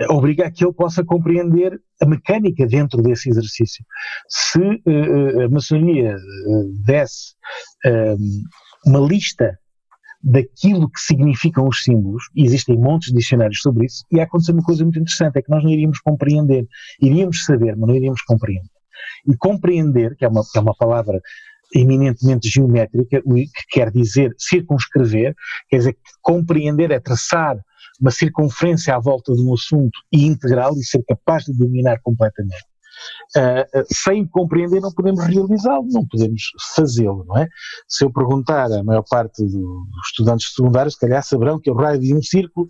Obriga 0.10 0.48
a 0.48 0.52
que 0.52 0.66
ele 0.66 0.74
possa 0.74 1.04
compreender 1.04 1.80
a 2.02 2.06
mecânica 2.06 2.66
dentro 2.68 3.02
desse 3.02 3.30
exercício. 3.30 3.86
Se 4.28 4.60
uh, 4.60 5.46
a 5.46 5.50
maçonaria 5.50 6.18
desse 6.86 7.34
uh, 7.86 8.18
uma 8.86 9.00
lista 9.00 9.58
daquilo 10.24 10.90
que 10.90 11.00
significam 11.00 11.68
os 11.68 11.84
símbolos, 11.84 12.24
e 12.34 12.46
existem 12.46 12.78
montes 12.78 13.12
de 13.12 13.18
dicionários 13.18 13.60
sobre 13.60 13.86
isso, 13.86 14.06
e 14.10 14.22
aconteceu 14.22 14.54
uma 14.54 14.64
coisa 14.64 14.84
muito 14.84 15.00
interessante, 15.00 15.38
é 15.38 15.42
que 15.42 15.50
nós 15.50 15.64
não 15.64 15.70
iríamos 15.70 16.00
compreender, 16.00 16.66
iríamos 17.02 17.44
saber, 17.44 17.76
mas 17.76 17.90
não 17.90 17.96
iríamos 17.96 18.22
compreender. 18.22 18.70
E 19.28 19.36
compreender, 19.36 20.16
que 20.16 20.24
é 20.24 20.28
uma, 20.30 20.42
que 20.50 20.58
é 20.58 20.62
uma 20.62 20.76
palavra 20.76 21.22
eminentemente 21.74 22.50
geométrica, 22.50 23.22
que 23.22 23.48
quer 23.70 23.92
dizer 23.92 24.34
circunscrever, 24.38 25.36
quer 25.70 25.78
dizer 25.78 25.98
compreender 26.22 26.92
é 26.92 27.00
traçar 27.00 27.58
uma 28.00 28.12
circunferência 28.12 28.96
à 28.96 29.00
volta 29.00 29.34
de 29.34 29.42
um 29.42 29.54
assunto 29.54 29.98
e 30.12 30.26
integral 30.26 30.74
e 30.78 30.84
ser 30.84 31.04
capaz 31.08 31.46
de 31.46 31.54
dominar 31.54 32.00
completamente. 32.02 32.66
Uh, 33.36 33.84
sem 33.92 34.26
compreender 34.28 34.80
não 34.80 34.92
podemos 34.92 35.26
realizá-lo, 35.26 35.88
não 35.90 36.06
podemos 36.06 36.44
fazê-lo, 36.76 37.26
não 37.26 37.38
é? 37.38 37.48
Se 37.88 38.06
eu 38.06 38.12
perguntar 38.12 38.72
à 38.72 38.84
maior 38.84 39.04
parte 39.10 39.44
do, 39.44 39.50
dos 39.50 40.08
estudantes 40.08 40.48
de 40.48 40.54
secundário, 40.54 40.92
se 40.92 41.00
calhar 41.00 41.24
saberão 41.24 41.60
que 41.60 41.72
o 41.72 41.74
raio 41.74 42.00
de 42.00 42.14
um 42.14 42.22
círculo 42.22 42.68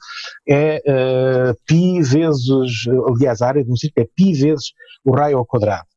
é 0.48 0.82
uh, 0.88 1.56
pi 1.68 2.02
vezes, 2.02 2.46
aliás, 3.08 3.42
a 3.42 3.48
área 3.48 3.64
de 3.64 3.72
um 3.72 3.76
círculo 3.76 4.06
é 4.06 4.10
pi 4.16 4.34
vezes 4.34 4.72
o 5.04 5.14
raio 5.14 5.38
ao 5.38 5.46
quadrado. 5.46 5.88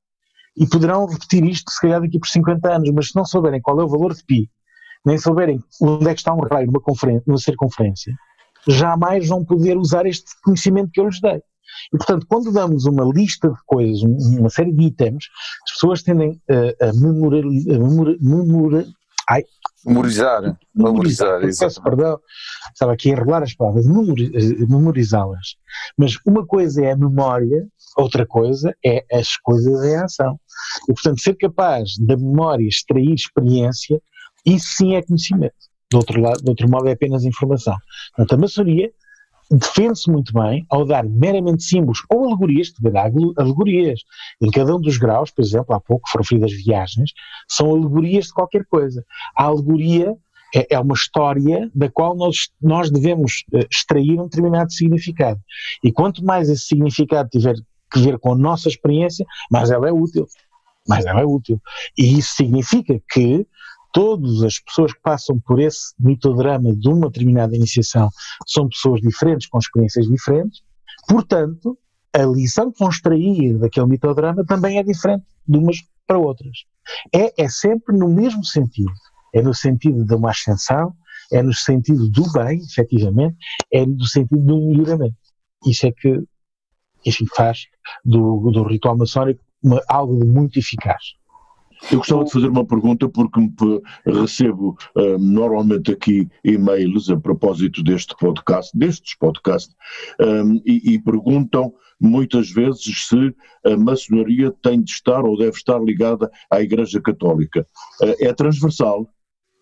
E 0.56 0.66
poderão 0.66 1.06
repetir 1.06 1.44
isto, 1.44 1.70
se 1.70 1.80
calhar, 1.80 2.00
daqui 2.00 2.18
por 2.18 2.28
50 2.28 2.74
anos, 2.74 2.90
mas 2.90 3.08
se 3.08 3.16
não 3.16 3.24
souberem 3.24 3.60
qual 3.60 3.78
é 3.80 3.84
o 3.84 3.88
valor 3.88 4.14
de 4.14 4.24
pi, 4.24 4.50
nem 5.04 5.18
souberem 5.18 5.62
onde 5.80 6.08
é 6.08 6.14
que 6.14 6.20
está 6.20 6.32
um 6.32 6.40
raio 6.40 6.66
numa, 6.66 6.80
numa 7.26 7.38
circunferência, 7.38 8.12
jamais 8.66 9.28
vão 9.28 9.44
poder 9.44 9.76
usar 9.76 10.06
este 10.06 10.24
conhecimento 10.42 10.90
que 10.92 11.00
eu 11.00 11.06
lhes 11.06 11.20
dei. 11.20 11.40
E, 11.92 11.96
portanto, 11.96 12.26
quando 12.28 12.52
damos 12.52 12.86
uma 12.86 13.04
lista 13.04 13.48
de 13.50 13.58
coisas, 13.66 14.02
uma 14.02 14.50
série 14.50 14.72
de 14.72 14.84
itens, 14.84 15.24
as 15.64 15.72
pessoas 15.74 16.02
tendem 16.02 16.40
a, 16.48 16.86
a 16.86 16.90
a 16.90 18.86
ai, 19.28 19.44
memorizar, 19.84 20.58
memorizar, 20.74 21.40
peço 21.40 21.82
perdão, 21.82 22.18
estava 22.72 22.92
aqui 22.92 23.12
a 23.12 23.16
regular 23.16 23.42
as 23.42 23.54
palavras, 23.54 23.86
memorizá-las. 23.86 25.56
Mas 25.96 26.16
uma 26.26 26.46
coisa 26.46 26.84
é 26.84 26.92
a 26.92 26.96
memória, 26.96 27.66
outra 27.96 28.26
coisa 28.26 28.74
é 28.84 29.04
as 29.12 29.36
coisas 29.36 29.84
em 29.84 29.96
ação. 29.96 30.38
E, 30.88 30.92
portanto, 30.92 31.20
ser 31.20 31.34
capaz 31.36 31.96
da 32.00 32.16
memória 32.16 32.66
extrair 32.66 33.14
experiência, 33.14 34.00
isso 34.44 34.66
sim 34.76 34.94
é 34.94 35.02
conhecimento. 35.02 35.54
Do 35.90 35.98
outro, 35.98 36.20
lado, 36.20 36.42
do 36.42 36.48
outro 36.48 36.68
modo 36.68 36.88
é 36.88 36.92
apenas 36.92 37.24
informação. 37.24 37.76
Portanto, 38.16 38.34
a 38.34 38.40
maçonaria 38.40 38.90
defende-se 39.50 40.10
muito 40.10 40.32
bem 40.32 40.66
ao 40.68 40.84
dar 40.84 41.04
meramente 41.04 41.62
símbolos 41.62 42.00
ou 42.10 42.26
alegorias, 42.26 42.70
que 42.70 42.90
dá 42.90 43.10
alegorias. 43.36 44.00
Em 44.40 44.50
cada 44.50 44.74
um 44.74 44.80
dos 44.80 44.98
graus, 44.98 45.30
por 45.30 45.42
exemplo, 45.42 45.74
há 45.74 45.80
pouco 45.80 46.08
foram 46.10 46.22
referidas 46.22 46.52
viagens, 46.52 47.12
são 47.48 47.70
alegorias 47.70 48.26
de 48.26 48.32
qualquer 48.32 48.64
coisa. 48.66 49.04
A 49.36 49.44
alegoria 49.44 50.14
é, 50.54 50.74
é 50.74 50.80
uma 50.80 50.94
história 50.94 51.70
da 51.74 51.90
qual 51.90 52.16
nós, 52.16 52.48
nós 52.60 52.90
devemos 52.90 53.44
eh, 53.52 53.66
extrair 53.70 54.18
um 54.18 54.24
determinado 54.24 54.72
significado. 54.72 55.40
E 55.82 55.92
quanto 55.92 56.24
mais 56.24 56.48
esse 56.48 56.66
significado 56.66 57.28
tiver 57.28 57.54
que 57.92 58.00
ver 58.00 58.18
com 58.18 58.32
a 58.32 58.36
nossa 58.36 58.68
experiência, 58.68 59.24
mais 59.50 59.70
ela 59.70 59.88
é 59.88 59.92
útil. 59.92 60.26
Mais 60.88 61.04
ela 61.04 61.20
é 61.20 61.24
útil. 61.24 61.60
E 61.98 62.18
isso 62.18 62.34
significa 62.34 63.00
que 63.10 63.46
todas 63.96 64.42
as 64.42 64.58
pessoas 64.58 64.92
que 64.92 65.00
passam 65.00 65.40
por 65.40 65.58
esse 65.58 65.94
mitodrama 65.98 66.76
de 66.76 66.86
uma 66.86 67.06
determinada 67.06 67.56
iniciação 67.56 68.10
são 68.46 68.68
pessoas 68.68 69.00
diferentes, 69.00 69.48
com 69.48 69.58
experiências 69.58 70.06
diferentes, 70.06 70.60
portanto, 71.08 71.78
a 72.12 72.22
lição 72.26 72.70
que 72.70 72.78
vão 72.78 72.90
extrair 72.90 73.58
daquele 73.58 73.86
mitodrama 73.86 74.44
também 74.44 74.76
é 74.76 74.82
diferente 74.82 75.24
de 75.48 75.56
umas 75.56 75.78
para 76.06 76.18
outras. 76.18 76.58
É, 77.10 77.42
é 77.42 77.48
sempre 77.48 77.96
no 77.96 78.06
mesmo 78.06 78.44
sentido. 78.44 78.92
É 79.34 79.40
no 79.40 79.54
sentido 79.54 80.04
de 80.04 80.14
uma 80.14 80.30
ascensão, 80.30 80.94
é 81.32 81.42
no 81.42 81.54
sentido 81.54 82.06
do 82.10 82.30
bem, 82.32 82.60
efetivamente, 82.60 83.38
é 83.72 83.86
no 83.86 84.04
sentido 84.04 84.42
do 84.42 84.58
melhoramento. 84.58 85.16
Isso 85.66 85.86
é 85.86 85.92
que, 85.92 86.22
enfim, 87.06 87.24
faz 87.34 87.64
do, 88.04 88.50
do 88.50 88.62
ritual 88.62 88.94
maçónico 88.94 89.42
uma, 89.62 89.82
algo 89.88 90.20
de 90.20 90.26
muito 90.26 90.58
eficaz. 90.58 91.02
Eu 91.90 91.98
gostava 91.98 92.24
de 92.24 92.32
fazer 92.32 92.48
uma 92.48 92.66
pergunta 92.66 93.08
porque 93.08 93.40
recebo 94.04 94.76
uh, 94.96 95.18
normalmente 95.18 95.92
aqui 95.92 96.28
e-mails 96.44 97.08
a 97.10 97.16
propósito 97.16 97.82
deste 97.82 98.14
podcast, 98.16 98.76
destes 98.76 99.14
podcasts, 99.14 99.74
um, 100.20 100.60
e, 100.66 100.94
e, 100.94 100.98
perguntam 100.98 101.72
muitas 102.00 102.50
vezes 102.50 103.06
se 103.06 103.34
a 103.64 103.76
maçonaria 103.76 104.52
tem 104.62 104.82
de 104.82 104.90
estar 104.90 105.24
ou 105.24 105.38
deve 105.38 105.56
estar 105.56 105.78
ligada 105.78 106.30
à 106.50 106.60
Igreja 106.60 107.00
Católica. 107.00 107.64
Uh, 108.02 108.14
é 108.20 108.32
transversal, 108.32 109.08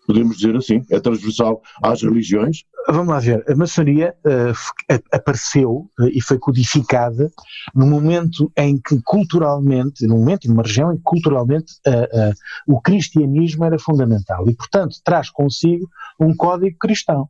podemos 0.05 0.37
dizer 0.37 0.55
assim, 0.55 0.83
é 0.89 0.99
transversal 0.99 1.61
às 1.83 2.01
religiões? 2.01 2.63
Vamos 2.87 3.07
lá 3.07 3.19
ver, 3.19 3.43
a 3.49 3.55
maçonaria 3.55 4.15
uh, 4.25 4.93
apareceu 5.11 5.89
uh, 5.99 6.07
e 6.13 6.21
foi 6.21 6.37
codificada 6.37 7.31
no 7.73 7.87
momento 7.87 8.51
em 8.55 8.77
que 8.77 9.01
culturalmente, 9.03 10.05
num 10.05 10.19
momento 10.19 10.45
e 10.45 10.47
numa 10.47 10.61
região 10.61 10.93
em 10.93 10.97
que 10.97 11.03
culturalmente 11.03 11.73
uh, 11.87 12.33
o 12.67 12.79
cristianismo 12.79 13.65
era 13.65 13.79
fundamental 13.79 14.47
e, 14.47 14.55
portanto, 14.55 14.97
traz 15.03 15.29
consigo 15.29 15.89
um 16.19 16.35
código 16.35 16.77
cristão. 16.79 17.27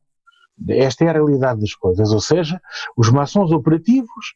Esta 0.70 1.04
é 1.04 1.10
a 1.10 1.14
realidade 1.14 1.60
das 1.60 1.74
coisas, 1.74 2.12
ou 2.12 2.22
seja, 2.22 2.62
os 2.96 3.10
maçons 3.10 3.52
operativos 3.52 4.36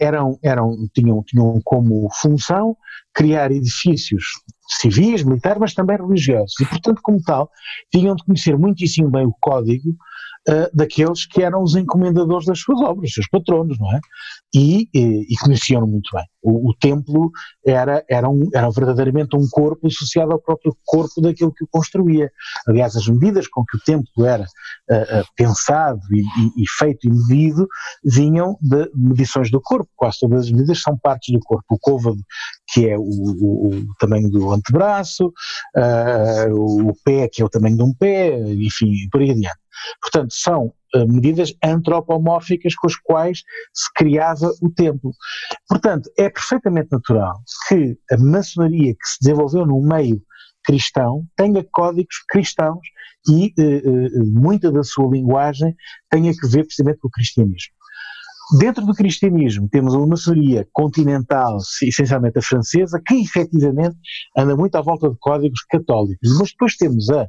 eram, 0.00 0.36
eram, 0.42 0.88
tinham, 0.92 1.22
tinham 1.22 1.60
como 1.64 2.08
função 2.20 2.76
criar 3.14 3.52
edifícios 3.52 4.24
civis, 4.80 5.22
militares, 5.22 5.58
mas 5.60 5.74
também 5.74 5.96
religiosos. 5.96 6.54
E, 6.60 6.66
portanto, 6.66 7.00
como 7.02 7.20
tal, 7.22 7.50
tinham 7.92 8.14
de 8.14 8.24
conhecer 8.24 8.56
muitíssimo 8.58 9.10
bem 9.10 9.26
o 9.26 9.34
código 9.40 9.96
uh, 10.48 10.76
daqueles 10.76 11.26
que 11.26 11.42
eram 11.42 11.62
os 11.62 11.74
encomendadores 11.76 12.46
das 12.46 12.58
suas 12.58 12.80
obras, 12.80 13.10
os 13.10 13.14
seus 13.14 13.28
patronos, 13.28 13.78
não 13.78 13.92
é? 13.94 14.00
E, 14.54 14.88
e, 14.94 15.32
e 15.32 15.36
conheciam 15.42 15.86
muito 15.86 16.10
bem. 16.12 16.24
O, 16.42 16.70
o, 16.70 16.74
templo 16.74 17.30
era, 17.64 18.04
era, 18.10 18.28
um, 18.28 18.48
era 18.52 18.68
verdadeiramente 18.70 19.36
um 19.36 19.48
corpo 19.48 19.86
associado 19.86 20.32
ao 20.32 20.40
próprio 20.40 20.76
corpo 20.84 21.20
daquilo 21.20 21.52
que 21.54 21.64
o 21.64 21.68
construía. 21.68 22.30
Aliás, 22.66 22.96
as 22.96 23.06
medidas 23.06 23.46
com 23.46 23.64
que 23.64 23.76
o 23.76 23.80
templo 23.80 24.26
era 24.26 24.42
uh, 24.44 25.20
uh, 25.20 25.24
pensado 25.36 26.00
e, 26.10 26.62
e, 26.62 26.68
feito 26.78 27.06
e 27.06 27.10
medido 27.10 27.66
vinham 28.04 28.58
de 28.60 28.90
medições 28.94 29.50
do 29.50 29.60
corpo. 29.60 29.88
Quase 29.96 30.18
todas 30.20 30.46
as 30.46 30.50
medidas 30.50 30.82
são 30.82 30.98
partes 30.98 31.32
do 31.32 31.40
corpo. 31.40 31.64
O 31.70 31.78
côvado, 31.78 32.18
que 32.72 32.88
é 32.88 32.96
o, 32.96 33.02
o, 33.02 33.74
o 33.74 33.94
tamanho 33.98 34.30
do 34.30 34.50
antebraço, 34.50 35.32
uh, 35.76 36.88
o 36.88 36.94
pé, 37.04 37.28
que 37.28 37.42
é 37.42 37.44
o 37.44 37.48
tamanho 37.48 37.76
de 37.76 37.82
um 37.82 37.94
pé, 37.94 38.38
enfim, 38.52 38.92
por 39.10 39.20
aí 39.20 39.30
adiante. 39.30 39.60
Portanto, 40.00 40.32
são 40.32 40.72
uh, 40.94 41.12
medidas 41.12 41.52
antropomórficas 41.62 42.74
com 42.74 42.86
as 42.86 42.96
quais 42.96 43.42
se 43.74 43.92
criava 43.94 44.50
o 44.62 44.70
templo. 44.70 45.12
Portanto, 45.68 46.10
é 46.18 46.30
perfeitamente 46.30 46.88
natural 46.90 47.42
que 47.68 47.96
a 48.10 48.16
maçonaria 48.18 48.94
que 48.94 49.06
se 49.06 49.18
desenvolveu 49.20 49.66
no 49.66 49.80
meio 49.82 50.22
cristão 50.64 51.26
tenha 51.36 51.64
códigos 51.72 52.16
cristãos 52.28 52.86
e 53.28 53.52
uh, 53.58 54.22
uh, 54.22 54.40
muita 54.40 54.70
da 54.70 54.82
sua 54.82 55.10
linguagem 55.10 55.74
tenha 56.10 56.32
que 56.32 56.46
ver 56.48 56.64
precisamente 56.64 57.00
com 57.00 57.08
o 57.08 57.10
cristianismo. 57.10 57.74
Dentro 58.58 58.84
do 58.84 58.92
cristianismo 58.92 59.68
temos 59.68 59.94
uma 59.94 60.06
maçonaria 60.06 60.66
continental, 60.72 61.58
essencialmente 61.82 62.38
a 62.38 62.42
francesa, 62.42 63.00
que 63.04 63.14
efetivamente 63.22 63.96
anda 64.36 64.56
muito 64.56 64.74
à 64.76 64.82
volta 64.82 65.08
de 65.08 65.16
códigos 65.18 65.62
católicos, 65.70 66.38
mas 66.38 66.50
depois 66.50 66.76
temos 66.76 67.08
a, 67.10 67.26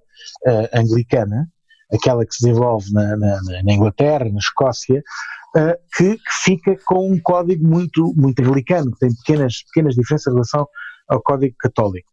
a 0.73 0.79
anglicana, 0.79 1.47
aquela 1.93 2.25
que 2.25 2.33
se 2.33 2.45
desenvolve 2.45 2.91
na, 2.91 3.15
na, 3.15 3.39
na 3.63 3.73
Inglaterra, 3.73 4.25
na 4.25 4.39
Escócia, 4.39 5.01
uh, 5.55 5.75
que, 5.95 6.15
que, 6.15 6.33
fica 6.43 6.75
com 6.85 7.11
um 7.11 7.19
código 7.21 7.65
muito, 7.65 8.13
muito 8.17 8.41
anglicano, 8.41 8.91
que 8.91 8.99
tem 8.99 9.15
pequenas, 9.15 9.63
pequenas 9.63 9.95
diferenças 9.95 10.27
em 10.27 10.35
relação 10.35 10.67
ao 11.07 11.21
código 11.21 11.55
católico. 11.59 12.09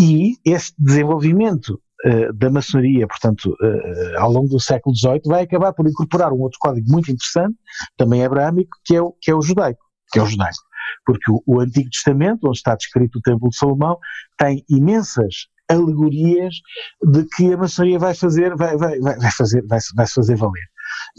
E 0.00 0.36
esse 0.44 0.72
desenvolvimento 0.78 1.80
uh, 2.06 2.32
da 2.32 2.50
maçonaria, 2.50 3.06
portanto, 3.06 3.50
uh, 3.50 4.18
ao 4.18 4.30
longo 4.30 4.48
do 4.48 4.60
século 4.60 4.94
XVIII, 4.94 5.22
vai 5.26 5.42
acabar 5.42 5.72
por 5.72 5.86
incorporar 5.86 6.32
um 6.32 6.40
outro 6.40 6.58
código 6.60 6.90
muito 6.90 7.10
interessante, 7.10 7.56
também 7.96 8.24
abraâmico, 8.24 8.70
que 8.84 8.96
é 8.96 9.02
o, 9.02 9.12
que 9.20 9.30
é 9.30 9.34
o 9.34 9.42
judaico. 9.42 9.80
Que 10.12 10.18
é 10.18 10.22
o 10.22 10.26
judaico. 10.26 10.58
Porque 11.04 11.30
o, 11.30 11.42
o 11.46 11.60
Antigo 11.60 11.90
Testamento, 11.90 12.46
onde 12.46 12.58
está 12.58 12.74
descrito 12.74 13.18
o 13.18 13.22
Templo 13.22 13.48
de 13.48 13.56
Salomão, 13.56 13.98
tem 14.38 14.64
imensas 14.68 15.46
alegorias 15.68 16.54
de 17.02 17.24
que 17.36 17.52
a 17.52 17.56
maçonaria 17.56 17.98
vai 17.98 18.14
fazer, 18.14 18.56
vai, 18.56 18.76
vai, 18.76 18.98
vai 18.98 19.30
fazer, 19.30 19.64
vai, 19.66 19.78
vai 19.94 20.06
fazer 20.08 20.36
valer 20.36 20.69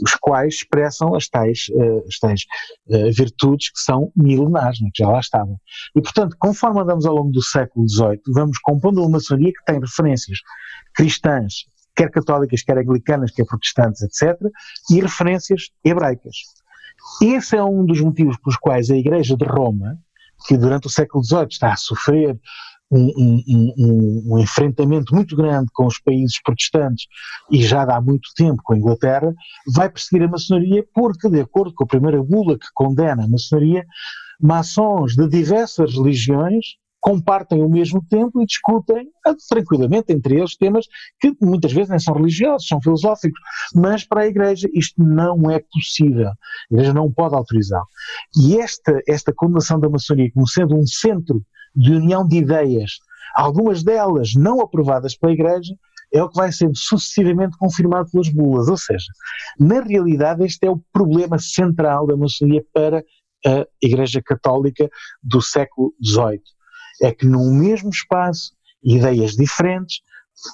os 0.02 0.16
quais 0.16 0.56
expressam 0.56 1.16
as 1.16 1.28
tais, 1.28 1.66
uh, 1.72 2.04
as 2.08 2.18
tais 2.20 2.42
uh, 2.88 3.12
virtudes 3.14 3.72
que 3.72 3.80
são 3.80 4.12
milenares, 4.16 4.80
né, 4.82 4.90
que 4.94 5.04
já 5.04 5.10
lá 5.10 5.20
estavam. 5.20 5.60
E, 5.96 6.02
portanto, 6.02 6.36
conforme 6.40 6.82
andamos 6.82 7.06
ao 7.06 7.16
longo 7.16 7.32
do 7.32 7.42
século 7.42 7.88
XVIII, 7.88 8.22
vamos 8.34 8.58
compondo 8.60 9.02
uma 9.02 9.12
maçonaria 9.12 9.52
que 9.52 9.66
tem 9.66 9.80
referências 9.80 10.40
cristãs, 10.96 11.66
quer 11.96 12.10
católicas, 12.10 12.62
quer 12.62 12.78
anglicanas, 12.78 13.32
quer 13.32 13.46
protestantes, 13.46 14.02
etc., 14.02 14.38
e 14.90 15.02
referências 15.02 15.70
hebraicas. 15.84 16.36
Esse 17.22 17.56
é 17.56 17.64
um 17.64 17.86
dos 17.86 18.00
motivos 18.00 18.38
pelos 18.38 18.58
quais 18.58 18.90
a 18.90 18.96
Igreja 18.96 19.36
de 19.36 19.46
Roma, 19.46 19.98
que 20.48 20.58
durante 20.58 20.88
o 20.88 20.90
século 20.90 21.24
XVIII 21.24 21.48
está 21.50 21.74
a 21.74 21.76
sofrer 21.76 22.40
um, 22.92 23.44
um, 23.48 24.24
um, 24.34 24.40
enfrentamento 24.40 25.16
muito 25.16 25.36
grande 25.36 25.70
com 25.74 25.86
os 25.86 26.00
países 26.00 26.42
protestantes 26.44 27.06
e 27.50 27.64
já 27.64 27.84
há 27.84 28.02
muito 28.02 28.30
tempo 28.36 28.62
com 28.64 28.74
a 28.74 28.78
Inglaterra, 28.78 29.34
vai 29.74 29.90
perseguir 29.90 30.28
a 30.28 30.32
maçonaria 30.32 30.86
porque, 30.94 31.30
de 31.30 31.40
acordo 31.40 31.74
com 31.74 31.86
a 31.86 31.88
primeira 31.88 32.22
bula 32.22 32.60
que 32.60 32.68
condena 32.74 33.24
a 33.24 33.28
maçonaria, 33.28 33.86
maçons 34.40 35.16
de 35.16 35.28
diversas 35.28 35.94
religiões 35.94 36.66
compartem 37.02 37.64
o 37.64 37.68
mesmo 37.68 38.06
tempo 38.08 38.42
e 38.42 38.46
discutem 38.46 39.08
ah, 39.26 39.34
tranquilamente 39.50 40.14
entre 40.14 40.38
eles 40.38 40.56
temas 40.56 40.86
que 41.20 41.36
muitas 41.42 41.74
vezes 41.74 41.90
nem 41.90 41.98
são 41.98 42.14
religiosos, 42.14 42.68
são 42.68 42.80
filosóficos, 42.80 43.40
mas 43.74 44.06
para 44.06 44.22
a 44.22 44.28
Igreja 44.28 44.70
isto 44.72 45.04
não 45.04 45.50
é 45.50 45.60
possível. 45.60 46.28
A 46.28 46.36
Igreja 46.74 46.94
não 46.94 47.12
pode 47.12 47.34
autorizar. 47.34 47.82
E 48.40 48.58
esta, 48.60 49.02
esta 49.08 49.34
condenação 49.34 49.80
da 49.80 49.90
maçonaria 49.90 50.32
como 50.32 50.48
sendo 50.48 50.78
um 50.78 50.86
centro 50.86 51.44
de 51.76 51.94
união 51.94 52.28
de 52.28 52.38
ideias, 52.38 53.00
algumas 53.36 53.84
delas 53.84 54.34
não 54.36 54.62
aprovadas 54.62 55.16
pela 55.16 55.34
Igreja, 55.34 55.74
é 56.14 56.22
o 56.22 56.30
que 56.30 56.36
vai 56.36 56.52
sendo 56.52 56.78
sucessivamente 56.78 57.58
confirmado 57.58 58.10
pelas 58.12 58.30
bulas. 58.30 58.68
Ou 58.68 58.78
seja, 58.78 59.08
na 59.58 59.82
realidade, 59.82 60.44
este 60.44 60.68
é 60.68 60.70
o 60.70 60.82
problema 60.92 61.40
central 61.40 62.06
da 62.06 62.18
maçonaria 62.18 62.64
para 62.74 63.04
a 63.46 63.66
Igreja 63.82 64.22
Católica 64.22 64.90
do 65.24 65.42
século 65.42 65.94
XVIII. 66.04 66.42
É 67.02 67.12
que 67.14 67.26
num 67.26 67.54
mesmo 67.54 67.90
espaço, 67.90 68.52
ideias 68.84 69.32
diferentes 69.32 70.02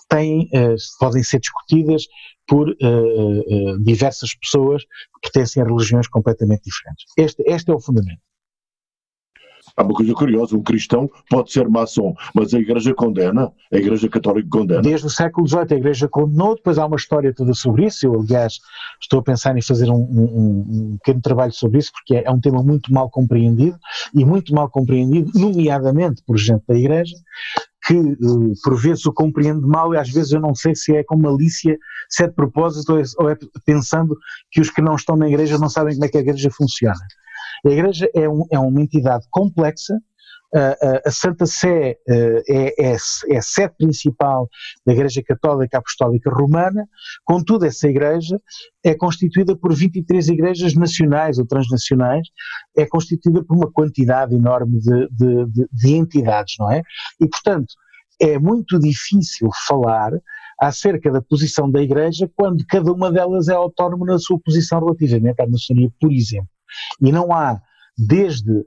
têm, 0.10 0.50
uh, 0.54 0.76
podem 1.00 1.24
ser 1.24 1.40
discutidas 1.40 2.04
por 2.48 2.70
uh, 2.70 2.74
uh, 2.74 3.84
diversas 3.84 4.34
pessoas 4.36 4.84
que 4.84 5.32
pertencem 5.32 5.62
a 5.62 5.66
religiões 5.66 6.08
completamente 6.08 6.64
diferentes. 6.64 7.06
Este, 7.18 7.44
este 7.46 7.72
é 7.72 7.74
o 7.74 7.80
fundamento. 7.80 8.22
Há 9.78 9.84
uma 9.84 9.94
coisa 9.94 10.12
curiosa, 10.16 10.58
um 10.58 10.64
cristão 10.64 11.08
pode 11.30 11.52
ser 11.52 11.70
maçom, 11.70 12.16
mas 12.34 12.52
a 12.52 12.58
Igreja 12.58 12.96
condena, 12.96 13.52
a 13.72 13.78
Igreja 13.78 14.10
Católica 14.10 14.50
condena. 14.50 14.82
Desde 14.82 15.06
o 15.06 15.10
século 15.10 15.48
XVIII 15.48 15.68
a 15.70 15.76
Igreja 15.76 16.08
condenou, 16.08 16.56
depois 16.56 16.80
há 16.80 16.86
uma 16.88 16.96
história 16.96 17.32
toda 17.32 17.54
sobre 17.54 17.86
isso, 17.86 18.08
eu 18.08 18.20
aliás 18.20 18.56
estou 19.00 19.20
a 19.20 19.24
pensar 19.24 19.56
em 19.56 19.62
fazer 19.62 19.92
um, 19.92 19.98
um, 19.98 20.66
um 20.68 20.98
pequeno 20.98 21.22
trabalho 21.22 21.54
sobre 21.54 21.78
isso, 21.78 21.92
porque 21.92 22.16
é, 22.16 22.24
é 22.26 22.32
um 22.32 22.40
tema 22.40 22.64
muito 22.64 22.92
mal 22.92 23.08
compreendido, 23.12 23.78
e 24.16 24.26
muito 24.26 24.52
mal 24.52 24.68
compreendido, 24.68 25.32
nomeadamente 25.36 26.24
por 26.26 26.38
gente 26.38 26.64
da 26.68 26.76
Igreja, 26.76 27.16
que 27.86 27.94
uh, 27.94 28.54
por 28.64 28.76
vezes 28.82 29.06
o 29.06 29.14
compreende 29.14 29.66
mal 29.66 29.94
e 29.94 29.98
às 29.98 30.10
vezes 30.10 30.32
eu 30.32 30.42
não 30.42 30.56
sei 30.56 30.76
se 30.76 30.96
é 30.96 31.04
com 31.04 31.18
malícia, 31.18 31.78
se 32.10 32.24
é 32.24 32.28
de 32.28 32.34
propósito 32.34 32.94
ou 32.94 33.00
é, 33.00 33.04
ou 33.20 33.30
é 33.30 33.38
pensando 33.64 34.18
que 34.52 34.60
os 34.60 34.70
que 34.70 34.82
não 34.82 34.96
estão 34.96 35.16
na 35.16 35.28
igreja 35.28 35.58
não 35.58 35.70
sabem 35.70 35.94
como 35.94 36.06
é 36.06 36.10
que 36.10 36.18
a 36.18 36.22
igreja 36.22 36.50
funciona. 36.50 37.00
A 37.66 37.70
Igreja 37.70 38.10
é, 38.16 38.28
um, 38.30 38.46
é 38.52 38.60
uma 38.60 38.82
entidade 38.82 39.26
complexa, 39.30 39.98
a 41.06 41.12
Santa 41.12 41.46
Sé 41.46 41.98
é, 42.08 42.44
é, 42.50 42.96
é 43.30 43.38
a 43.38 43.42
sede 43.42 43.74
principal 43.78 44.50
da 44.86 44.94
Igreja 44.94 45.22
Católica 45.22 45.78
Apostólica 45.78 46.30
Romana, 46.30 46.88
contudo, 47.26 47.66
essa 47.66 47.88
Igreja 47.88 48.40
é 48.84 48.96
constituída 48.96 49.58
por 49.58 49.76
23 49.76 50.30
igrejas 50.30 50.74
nacionais 50.74 51.38
ou 51.38 51.46
transnacionais, 51.46 52.28
é 52.78 52.86
constituída 52.86 53.44
por 53.44 53.58
uma 53.58 53.72
quantidade 53.72 54.36
enorme 54.36 54.80
de, 54.80 55.08
de, 55.10 55.46
de, 55.48 55.68
de 55.72 55.96
entidades, 55.96 56.56
não 56.60 56.72
é? 56.72 56.82
E, 57.20 57.28
portanto, 57.28 57.74
é 58.22 58.40
muito 58.40 58.80
difícil 58.80 59.50
falar 59.68 60.12
acerca 60.60 61.12
da 61.12 61.22
posição 61.22 61.70
da 61.70 61.82
Igreja 61.82 62.30
quando 62.36 62.66
cada 62.68 62.92
uma 62.92 63.12
delas 63.12 63.48
é 63.50 63.54
autónoma 63.54 64.06
na 64.06 64.18
sua 64.18 64.40
posição 64.40 64.80
relativamente 64.80 65.42
à 65.42 65.48
maçonaria, 65.48 65.92
por 66.00 66.12
exemplo. 66.12 66.50
E 67.02 67.12
não 67.12 67.34
há, 67.34 67.60
desde 67.98 68.52
uh, 68.52 68.66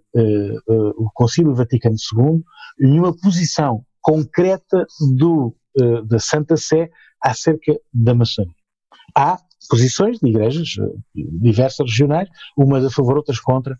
uh, 0.68 0.88
o 0.96 1.10
Concílio 1.14 1.54
Vaticano 1.54 1.96
II, 1.96 2.42
nenhuma 2.78 3.16
posição 3.16 3.84
concreta 4.00 4.86
do, 5.16 5.54
uh, 5.78 6.02
da 6.06 6.18
Santa 6.18 6.56
Sé 6.56 6.90
acerca 7.22 7.74
da 7.92 8.14
maçonaria. 8.14 8.54
Há 9.16 9.38
posições 9.68 10.18
de 10.18 10.28
igrejas 10.28 10.68
diversas 11.14 11.86
regionais, 11.90 12.28
umas 12.56 12.84
a 12.84 12.90
favor, 12.90 13.16
outras 13.16 13.38
contra, 13.38 13.78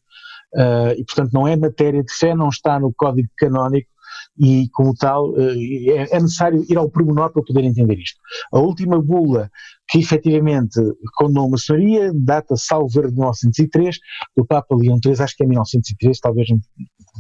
e 0.97 1.05
portanto 1.05 1.33
não 1.33 1.49
é 1.49 1.57
matéria 1.57 2.03
de 2.03 2.13
fé, 2.13 2.35
não 2.35 2.49
está 2.49 2.79
no 2.79 2.93
código 2.93 3.29
canónico 3.37 3.89
e, 4.39 4.69
como 4.73 4.95
tal, 4.95 5.35
é, 5.39 6.17
é 6.17 6.21
necessário 6.21 6.65
ir 6.69 6.77
ao 6.77 6.91
pormenor 6.91 7.31
para 7.33 7.43
poder 7.43 7.65
entender 7.65 7.99
isto. 7.99 8.19
A 8.53 8.59
última 8.59 9.01
bula 9.01 9.51
que 9.89 9.99
efetivamente 9.99 10.81
condenou 11.15 11.47
a 11.47 11.51
maçonaria, 11.51 12.13
data 12.15 12.57
salvo 12.57 12.89
de 12.89 13.09
1903, 13.09 13.99
do 14.37 14.47
Papa 14.47 14.75
Leão 14.77 14.99
XIII, 15.05 15.23
acho 15.23 15.37
que 15.37 15.43
é 15.43 15.47
1913, 15.47 16.21
talvez 16.21 16.49
me 16.49 16.61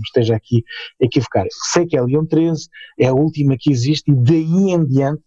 esteja 0.05 0.37
aqui 0.37 0.63
a 1.03 1.05
equivocar. 1.05 1.47
Sei 1.73 1.87
que 1.87 1.97
é 1.97 2.03
Leão 2.03 2.27
XIII, 2.31 2.69
é 2.99 3.09
a 3.09 3.15
última 3.15 3.57
que 3.59 3.71
existe 3.71 4.11
e 4.11 4.15
daí 4.15 4.71
em 4.71 4.87
diante 4.87 5.23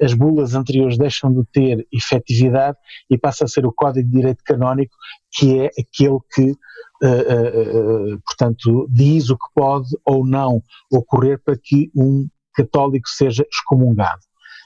as 0.00 0.12
bulas 0.12 0.54
anteriores 0.54 0.98
deixam 0.98 1.32
de 1.32 1.44
ter 1.52 1.86
efetividade 1.92 2.76
e 3.08 3.16
passa 3.16 3.44
a 3.44 3.48
ser 3.48 3.64
o 3.64 3.72
Código 3.72 4.08
de 4.08 4.16
Direito 4.16 4.42
Canónico, 4.44 4.94
que 5.32 5.60
é 5.60 5.66
aquele 5.66 6.18
que, 6.32 6.50
uh, 6.50 8.14
uh, 8.14 8.20
portanto, 8.26 8.88
diz 8.90 9.30
o 9.30 9.36
que 9.36 9.46
pode 9.54 9.88
ou 10.04 10.26
não 10.26 10.62
ocorrer 10.92 11.40
para 11.42 11.56
que 11.56 11.90
um 11.94 12.28
católico 12.54 13.08
seja 13.08 13.44
excomungado. 13.50 14.20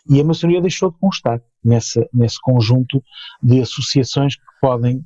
E 0.09 0.21
a 0.21 0.25
maçonaria 0.25 0.63
deixou 0.63 0.91
de 0.91 0.99
constar 0.99 1.41
nessa, 1.63 2.07
nesse 2.13 2.41
conjunto 2.41 3.03
de 3.43 3.61
associações 3.61 4.37
que 4.37 4.43
podem 4.61 5.05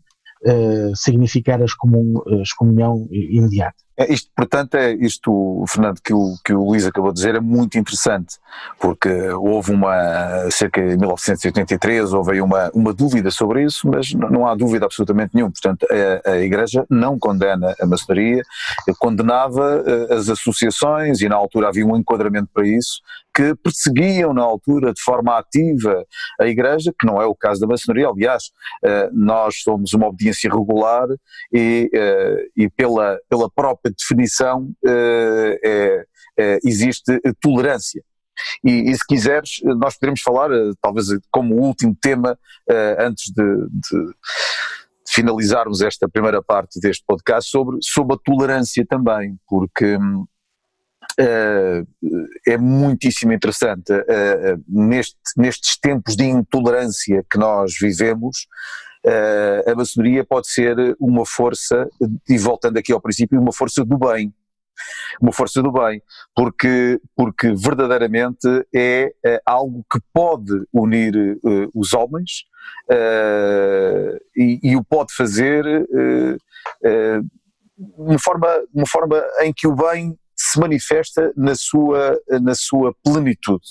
significar 0.96 1.62
a 1.62 1.64
excomun, 1.64 2.14
excomunhão 2.42 3.06
imediata. 3.12 3.81
É, 3.96 4.12
isto, 4.12 4.30
portanto, 4.34 4.74
é 4.74 4.92
isto, 4.92 5.64
Fernando, 5.68 6.00
que 6.02 6.14
o, 6.14 6.34
que 6.44 6.54
o 6.54 6.64
Luís 6.64 6.86
acabou 6.86 7.12
de 7.12 7.16
dizer, 7.16 7.34
é 7.34 7.40
muito 7.40 7.78
interessante, 7.78 8.36
porque 8.80 9.10
houve 9.32 9.72
uma, 9.72 10.50
cerca 10.50 10.80
de 10.80 10.96
1983, 10.96 12.12
houve 12.12 12.40
uma, 12.40 12.70
uma 12.72 12.92
dúvida 12.94 13.30
sobre 13.30 13.64
isso, 13.64 13.88
mas 13.88 14.12
não 14.14 14.46
há 14.46 14.54
dúvida 14.54 14.86
absolutamente 14.86 15.34
nenhuma. 15.34 15.52
Portanto, 15.52 15.86
a, 16.24 16.30
a 16.30 16.38
Igreja 16.38 16.86
não 16.88 17.18
condena 17.18 17.74
a 17.80 17.86
maçonaria, 17.86 18.42
condenava 18.98 19.84
eh, 19.86 20.14
as 20.14 20.28
associações, 20.28 21.20
e 21.20 21.28
na 21.28 21.36
altura 21.36 21.68
havia 21.68 21.86
um 21.86 21.96
enquadramento 21.96 22.48
para 22.52 22.66
isso, 22.66 23.00
que 23.34 23.54
perseguiam 23.56 24.32
na 24.32 24.42
altura 24.42 24.92
de 24.92 25.00
forma 25.00 25.38
ativa 25.38 26.04
a 26.40 26.46
Igreja, 26.46 26.92
que 26.98 27.06
não 27.06 27.20
é 27.20 27.26
o 27.26 27.34
caso 27.34 27.60
da 27.60 27.66
maçonaria, 27.66 28.08
aliás, 28.08 28.44
eh, 28.84 29.10
nós 29.12 29.62
somos 29.62 29.92
uma 29.92 30.08
obediência 30.08 30.50
regular 30.50 31.08
e, 31.52 31.90
eh, 31.94 32.46
e 32.56 32.68
pela, 32.68 33.18
pela 33.28 33.50
própria 33.50 33.92
definição 33.96 34.70
é, 34.86 36.04
é, 36.38 36.58
existe 36.64 37.20
tolerância. 37.40 38.02
E, 38.64 38.90
e, 38.90 38.94
se 38.94 39.06
quiseres, 39.06 39.60
nós 39.62 39.96
podemos 39.98 40.20
falar, 40.20 40.50
talvez 40.80 41.06
como 41.30 41.54
último 41.54 41.94
tema, 42.00 42.38
antes 42.98 43.30
de, 43.30 43.42
de 43.42 44.14
finalizarmos 45.06 45.82
esta 45.82 46.08
primeira 46.08 46.42
parte 46.42 46.80
deste 46.80 47.04
podcast, 47.06 47.50
sobre, 47.50 47.76
sobre 47.82 48.14
a 48.14 48.18
tolerância 48.24 48.84
também, 48.88 49.38
porque 49.46 49.96
hum, 49.96 50.24
é 51.18 52.56
muitíssimo 52.56 53.32
interessante 53.32 53.92
uh, 53.92 54.64
neste, 54.68 55.16
nestes 55.36 55.78
tempos 55.78 56.16
de 56.16 56.24
intolerância 56.24 57.24
que 57.30 57.38
nós 57.38 57.74
vivemos. 57.80 58.46
Uh, 59.04 59.70
a 59.70 59.74
maçonaria 59.74 60.24
pode 60.24 60.48
ser 60.48 60.76
uma 60.98 61.26
força, 61.26 61.88
e 62.28 62.38
voltando 62.38 62.78
aqui 62.78 62.92
ao 62.92 63.00
princípio, 63.00 63.40
uma 63.40 63.52
força 63.52 63.84
do 63.84 63.98
bem. 63.98 64.32
Uma 65.20 65.32
força 65.32 65.62
do 65.62 65.70
bem, 65.70 66.02
porque, 66.34 66.98
porque 67.14 67.52
verdadeiramente 67.54 68.48
é, 68.74 69.12
algo 69.46 69.84
que 69.92 70.00
pode 70.12 70.50
unir 70.72 71.14
os 71.74 71.92
homens 71.92 72.46
e, 74.34 74.58
e, 74.62 74.74
o 74.74 74.82
pode 74.82 75.14
fazer 75.14 75.62
de 76.82 78.00
uma 78.02 78.18
forma, 78.18 78.48
uma 78.74 78.86
forma 78.86 79.22
em 79.42 79.52
que 79.52 79.68
o 79.68 79.74
bem 79.74 80.18
se 80.52 80.60
manifesta 80.60 81.32
na 81.36 81.54
sua, 81.54 82.18
na 82.40 82.54
sua 82.54 82.94
plenitude. 83.02 83.64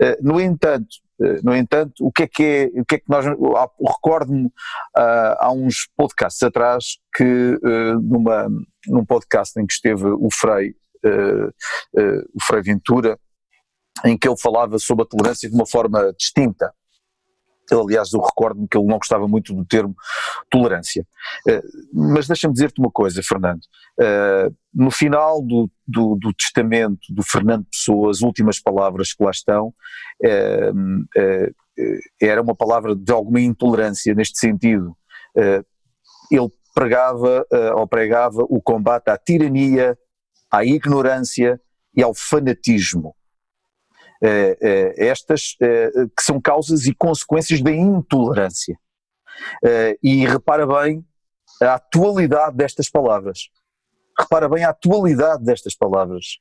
Eh, 0.00 0.18
no 0.22 0.40
entanto, 0.40 0.96
eh, 1.20 1.40
no 1.42 1.54
entanto, 1.54 1.94
o 2.00 2.12
que 2.12 2.22
é 2.24 2.26
que 2.26 2.42
é, 2.42 2.80
o 2.80 2.84
que 2.84 2.96
é 2.96 2.98
que 2.98 3.08
nós, 3.08 3.24
recordo-me 3.24 4.50
ah, 4.96 5.36
há 5.40 5.52
uns 5.52 5.88
podcasts 5.96 6.42
atrás 6.42 6.98
que 7.14 7.24
eh, 7.24 7.94
numa, 8.02 8.48
num 8.86 9.04
podcast 9.04 9.58
em 9.60 9.66
que 9.66 9.72
esteve 9.72 10.06
o 10.06 10.28
Frei, 10.32 10.74
o 12.34 12.44
Frei 12.44 12.62
Ventura, 12.62 13.16
em 14.04 14.18
que 14.18 14.28
ele 14.28 14.36
falava 14.36 14.76
sobre 14.78 15.04
a 15.04 15.06
tolerância 15.06 15.48
de 15.48 15.54
uma 15.54 15.66
forma 15.66 16.12
distinta. 16.18 16.72
Ele, 17.70 17.80
aliás, 17.80 18.12
eu 18.12 18.20
recordo-me 18.20 18.68
que 18.68 18.76
ele 18.76 18.86
não 18.86 18.98
gostava 18.98 19.26
muito 19.26 19.54
do 19.54 19.64
termo 19.64 19.94
tolerância. 20.50 21.06
Uh, 21.48 21.62
mas 22.12 22.26
deixa-me 22.26 22.54
dizer-te 22.54 22.80
uma 22.80 22.90
coisa, 22.90 23.22
Fernando. 23.22 23.60
Uh, 23.98 24.54
no 24.72 24.90
final 24.90 25.42
do, 25.42 25.70
do, 25.86 26.16
do, 26.20 26.32
testamento 26.34 27.00
do 27.10 27.22
Fernando 27.22 27.66
Pessoa, 27.70 28.10
as 28.10 28.20
últimas 28.20 28.60
palavras 28.60 29.12
que 29.12 29.24
lá 29.24 29.30
estão, 29.30 29.72
uh, 30.24 31.54
era 32.20 32.40
uma 32.40 32.54
palavra 32.54 32.94
de 32.94 33.12
alguma 33.12 33.40
intolerância 33.40 34.14
neste 34.14 34.38
sentido. 34.38 34.96
ele 36.30 36.48
pregava 36.74 37.46
ou 37.74 37.86
pregava 37.86 38.42
o 38.48 38.60
combate 38.62 39.08
à 39.08 39.18
tirania, 39.18 39.96
à 40.50 40.64
ignorância 40.64 41.60
e 41.94 42.02
ao 42.02 42.14
fanatismo. 42.14 43.14
Eh, 44.22 44.56
eh, 44.60 44.94
estas 45.08 45.56
eh, 45.60 45.90
que 46.16 46.22
são 46.22 46.40
causas 46.40 46.86
e 46.86 46.94
consequências 46.94 47.60
da 47.60 47.70
intolerância. 47.70 48.78
e 50.02 50.24
repara 50.24 50.66
bem 50.66 51.04
a 51.62 51.74
atualidade 51.74 52.56
destas 52.56 52.88
palavras. 52.88 53.50
Repara 54.18 54.48
bem 54.48 54.64
a 54.64 54.70
atualidade 54.70 55.44
destas 55.44 55.74
palavras. 55.76 56.38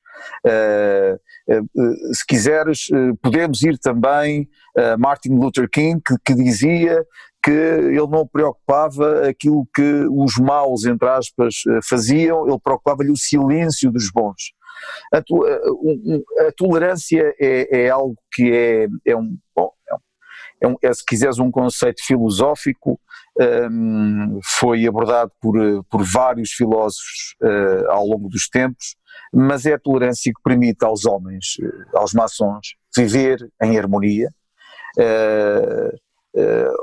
se 2.14 2.26
quiseres, 2.26 2.88
podemos 3.22 3.62
ir 3.64 3.78
também 3.80 4.50
a 4.78 4.98
Martin 4.98 5.34
Luther 5.34 5.70
King, 5.70 6.02
que, 6.02 6.16
que 6.26 6.34
dizia 6.34 7.06
que 7.44 7.52
ele 7.52 8.08
não 8.08 8.26
preocupava 8.26 9.28
aquilo 9.28 9.68
que 9.76 10.08
os 10.10 10.38
maus, 10.38 10.86
entre 10.86 11.10
aspas, 11.10 11.56
faziam, 11.84 12.48
ele 12.48 12.60
preocupava-lhe 12.60 13.12
o 13.12 13.18
silêncio 13.18 13.92
dos 13.92 14.10
bons. 14.10 14.54
A, 15.14 15.18
a, 15.18 16.48
a 16.48 16.52
tolerância 16.56 17.34
é, 17.40 17.86
é, 17.86 17.90
algo 17.90 18.16
que 18.34 18.52
é, 18.52 18.88
é 19.06 19.16
um, 19.16 19.38
bom, 19.56 19.72
é, 20.62 20.68
um, 20.68 20.76
é, 20.82 20.94
se 20.94 21.04
quiseres 21.06 21.40
um 21.40 21.52
conceito 21.52 22.02
filosófico, 22.06 23.00
um, 23.40 24.40
foi 24.44 24.86
abordado 24.88 25.32
por, 25.42 25.56
por 25.90 26.04
vários 26.04 26.52
filósofos 26.52 27.36
uh, 27.44 27.92
ao 27.92 28.06
longo 28.06 28.30
dos 28.30 28.48
tempos, 28.48 28.96
mas 29.34 29.66
é 29.66 29.74
a 29.74 29.80
tolerância 29.80 30.32
que 30.34 30.42
permite 30.42 30.86
aos 30.86 31.06
homens, 31.06 31.58
uh, 31.62 31.98
aos 31.98 32.14
maçons, 32.14 32.76
viver 32.96 33.38
em 33.62 33.78
harmonia, 33.78 34.30
uh, 34.98 36.06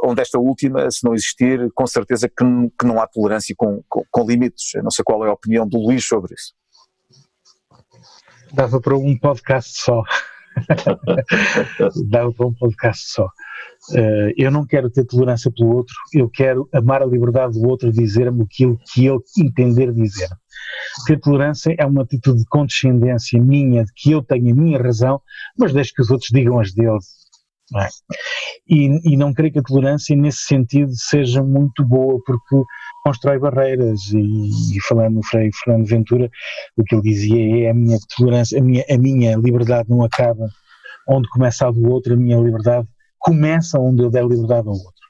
onde 0.05 0.23
esta 0.23 0.39
última, 0.39 0.91
se 0.91 1.05
não 1.05 1.15
existir, 1.15 1.71
com 1.75 1.87
certeza 1.87 2.27
que, 2.27 2.45
que 2.79 2.87
não 2.87 3.01
há 3.01 3.07
tolerância 3.07 3.55
com, 3.57 3.83
com, 3.89 4.03
com 4.11 4.27
limites. 4.27 4.75
Eu 4.75 4.83
não 4.83 4.91
sei 4.91 5.05
qual 5.05 5.25
é 5.27 5.29
a 5.29 5.33
opinião 5.33 5.69
do 5.69 5.79
Luís 5.79 6.07
sobre 6.07 6.35
isso 6.35 6.55
dava 8.55 8.81
para 8.81 8.97
um 8.97 9.17
podcast 9.19 9.81
só. 9.81 10.03
dava 12.09 12.33
para 12.33 12.47
um 12.47 12.55
podcast 12.55 13.11
só. 13.11 13.27
Uh, 13.91 14.33
eu 14.37 14.51
não 14.51 14.65
quero 14.65 14.89
ter 14.91 15.05
tolerância 15.05 15.51
pelo 15.51 15.75
outro, 15.75 15.95
eu 16.15 16.29
quero 16.29 16.69
amar 16.73 17.03
a 17.03 17.07
liberdade 17.07 17.61
do 17.61 17.69
outro 17.69 17.91
dizer-me 17.91 18.43
aquilo 18.43 18.79
que 18.93 19.07
ele 19.07 19.19
entender 19.39 19.93
dizer. 19.93 20.29
Ter 21.07 21.19
tolerância 21.19 21.75
é 21.77 21.85
uma 21.85 22.03
atitude 22.03 22.41
de 22.41 22.47
condescendência 22.47 23.43
minha, 23.43 23.85
de 23.85 23.93
que 23.97 24.13
eu 24.13 24.23
tenho 24.23 24.53
a 24.53 24.57
minha 24.57 24.81
razão, 24.81 25.21
mas 25.59 25.73
deixo 25.73 25.95
que 25.95 26.03
os 26.03 26.11
outros 26.11 26.31
digam 26.33 26.61
as 26.61 26.73
deles. 26.73 27.23
Não 27.73 27.81
é? 27.81 27.89
e, 28.69 29.15
e 29.15 29.17
não 29.17 29.33
creio 29.33 29.53
que 29.53 29.59
a 29.59 29.63
tolerância 29.63 30.15
nesse 30.15 30.45
sentido 30.45 30.93
seja 30.95 31.43
muito 31.43 31.85
boa, 31.85 32.21
porque 32.25 32.63
constrói 33.03 33.39
barreiras 33.39 34.01
e, 34.13 34.77
e 34.77 34.81
falando 34.83 35.15
no 35.17 35.25
Frei 35.25 35.51
Fernando 35.65 35.87
Ventura, 35.87 36.31
o 36.77 36.85
que 36.85 36.95
ele 36.95 37.03
dizia 37.03 37.67
é 37.67 37.71
a 37.71 37.75
minha 37.75 37.99
tolerância, 38.17 38.59
a 38.59 38.63
minha, 38.63 38.85
a 38.89 38.99
minha 38.99 39.37
liberdade 39.37 39.91
não 39.91 40.05
acaba 40.05 40.49
onde 41.09 41.29
começa 41.31 41.67
a 41.67 41.71
do 41.71 41.91
outro, 41.91 42.15
a 42.15 42.17
minha 42.17 42.39
liberdade 42.39 42.87
começa 43.19 43.79
onde 43.79 44.03
eu 44.03 44.11
der 44.11 44.25
liberdade 44.25 44.69
ao 44.69 44.75
outro. 44.75 45.03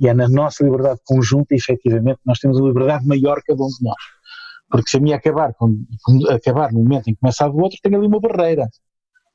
E 0.00 0.08
é 0.08 0.14
na 0.14 0.28
nossa 0.28 0.64
liberdade 0.64 1.00
conjunta, 1.04 1.54
efetivamente, 1.54 2.20
nós 2.24 2.38
temos 2.38 2.58
a 2.58 2.62
liberdade 2.62 3.06
maior 3.06 3.40
cada 3.46 3.62
um 3.62 3.68
de 3.68 3.82
nós. 3.82 3.96
Porque 4.70 4.90
se 4.90 4.96
a 4.96 5.00
minha 5.00 5.16
acabar, 5.16 5.52
acabar 6.30 6.72
no 6.72 6.80
momento 6.80 7.08
em 7.08 7.14
que 7.14 7.20
começa 7.20 7.44
a 7.44 7.48
do 7.48 7.56
outro, 7.58 7.78
tem 7.82 7.94
ali 7.94 8.06
uma 8.06 8.20
barreira. 8.20 8.68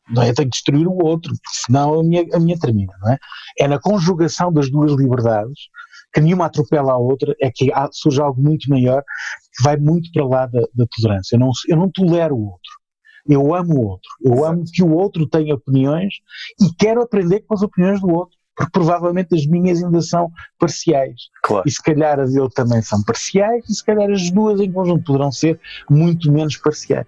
Não 0.10 0.22
é? 0.22 0.30
Eu 0.30 0.36
tenho 0.36 0.50
que 0.50 0.54
destruir 0.56 0.88
o 0.88 1.04
outro, 1.04 1.34
senão 1.66 2.00
a 2.00 2.04
minha, 2.04 2.26
a 2.34 2.40
minha 2.40 2.58
termina. 2.60 2.94
Não 3.02 3.12
é? 3.12 3.18
é 3.60 3.68
na 3.68 3.80
conjugação 3.80 4.52
das 4.52 4.70
duas 4.70 4.92
liberdades 4.94 5.70
que 6.14 6.22
nenhuma 6.22 6.46
atropela 6.46 6.94
a 6.94 6.98
outra, 6.98 7.36
é 7.42 7.52
que 7.54 7.72
há, 7.74 7.90
surge 7.92 8.22
algo 8.22 8.42
muito 8.42 8.70
maior 8.70 9.04
que 9.56 9.64
vai 9.64 9.78
muito 9.78 10.12
para 10.12 10.26
lá 10.26 10.46
da, 10.46 10.62
da 10.74 10.86
tolerância. 10.96 11.36
Eu 11.36 11.40
não, 11.40 11.52
eu 11.68 11.78
não 11.78 11.90
tolero 11.90 12.36
o 12.36 12.52
outro. 12.52 12.72
Eu 13.28 13.56
amo 13.56 13.74
o 13.74 13.88
outro. 13.88 14.10
Eu 14.22 14.34
Exato. 14.34 14.52
amo 14.52 14.64
que 14.72 14.84
o 14.84 14.94
outro 14.94 15.28
tenha 15.28 15.56
opiniões 15.56 16.14
e 16.62 16.74
quero 16.78 17.02
aprender 17.02 17.42
com 17.42 17.54
as 17.54 17.62
opiniões 17.62 18.02
do 18.02 18.10
outro. 18.10 18.38
Porque 18.56 18.72
provavelmente 18.72 19.34
as 19.34 19.48
minhas 19.48 19.84
ainda 19.84 20.00
são 20.02 20.30
parciais. 20.60 21.30
Claro. 21.42 21.64
E 21.66 21.72
se 21.72 21.82
calhar 21.82 22.20
as 22.20 22.34
dele 22.34 22.50
também 22.54 22.84
são 22.84 23.02
parciais, 23.04 23.68
e 23.68 23.74
se 23.74 23.84
calhar 23.84 24.12
as 24.12 24.30
duas 24.30 24.60
em 24.60 24.72
conjunto 24.72 25.04
poderão 25.04 25.32
ser 25.32 25.60
muito 25.90 26.32
menos 26.32 26.56
parciais. 26.58 27.08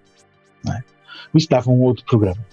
Não 0.63 0.73
é? 0.73 0.83
Isto 1.35 1.49
dava 1.49 1.69
um 1.69 1.81
outro 1.81 2.03
programa. 2.05 2.43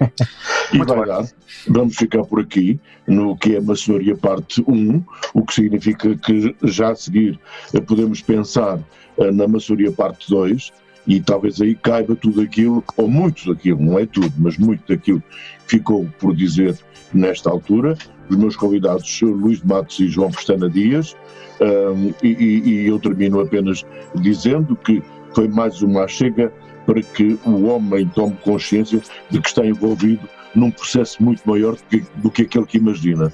E 0.72 0.84
dar. 0.84 1.24
Vamos 1.68 1.96
ficar 1.96 2.24
por 2.24 2.40
aqui 2.40 2.80
no 3.06 3.36
que 3.36 3.54
é 3.54 3.60
maçonaria 3.60 4.16
parte 4.16 4.62
1, 4.66 5.02
o 5.34 5.44
que 5.44 5.54
significa 5.54 6.16
que 6.16 6.54
já 6.64 6.90
a 6.90 6.96
seguir 6.96 7.38
eh, 7.72 7.80
podemos 7.80 8.20
pensar 8.20 8.80
eh, 9.18 9.30
na 9.30 9.46
maçonaria 9.46 9.92
parte 9.92 10.28
2 10.28 10.72
e 11.06 11.20
talvez 11.20 11.60
aí 11.60 11.74
caiba 11.74 12.16
tudo 12.16 12.40
aquilo, 12.40 12.82
ou 12.96 13.08
muito 13.08 13.52
daquilo, 13.52 13.80
não 13.80 13.98
é 13.98 14.06
tudo, 14.06 14.32
mas 14.38 14.56
muito 14.56 14.82
daquilo 14.88 15.22
que 15.66 15.76
ficou 15.76 16.08
por 16.18 16.34
dizer 16.34 16.78
nesta 17.12 17.50
altura. 17.50 17.96
Os 18.28 18.36
meus 18.36 18.56
convidados, 18.56 19.20
Luís 19.20 19.60
de 19.60 19.66
Matos 19.66 20.00
e 20.00 20.08
João 20.08 20.30
Pestana 20.30 20.68
Dias, 20.68 21.14
um, 21.60 22.12
e, 22.22 22.28
e, 22.28 22.88
eu 22.88 22.98
termino 22.98 23.38
apenas 23.40 23.84
dizendo 24.16 24.74
que 24.74 25.02
foi 25.34 25.46
mais 25.46 25.82
uma 25.82 26.08
chega 26.08 26.52
para 26.86 27.02
que 27.02 27.38
o 27.44 27.64
homem 27.64 28.06
tome 28.08 28.36
consciência 28.42 29.00
de 29.30 29.40
que 29.40 29.48
está 29.48 29.64
envolvido 29.64 30.28
num 30.54 30.70
processo 30.70 31.22
muito 31.22 31.42
maior 31.48 31.74
do 31.76 31.82
que, 31.84 32.04
do 32.16 32.30
que 32.30 32.42
aquele 32.42 32.66
que 32.66 32.78
imagina. 32.78 33.32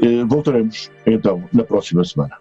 Eh, 0.00 0.24
voltaremos 0.24 0.90
então 1.06 1.44
na 1.52 1.64
próxima 1.64 2.04
semana. 2.04 2.36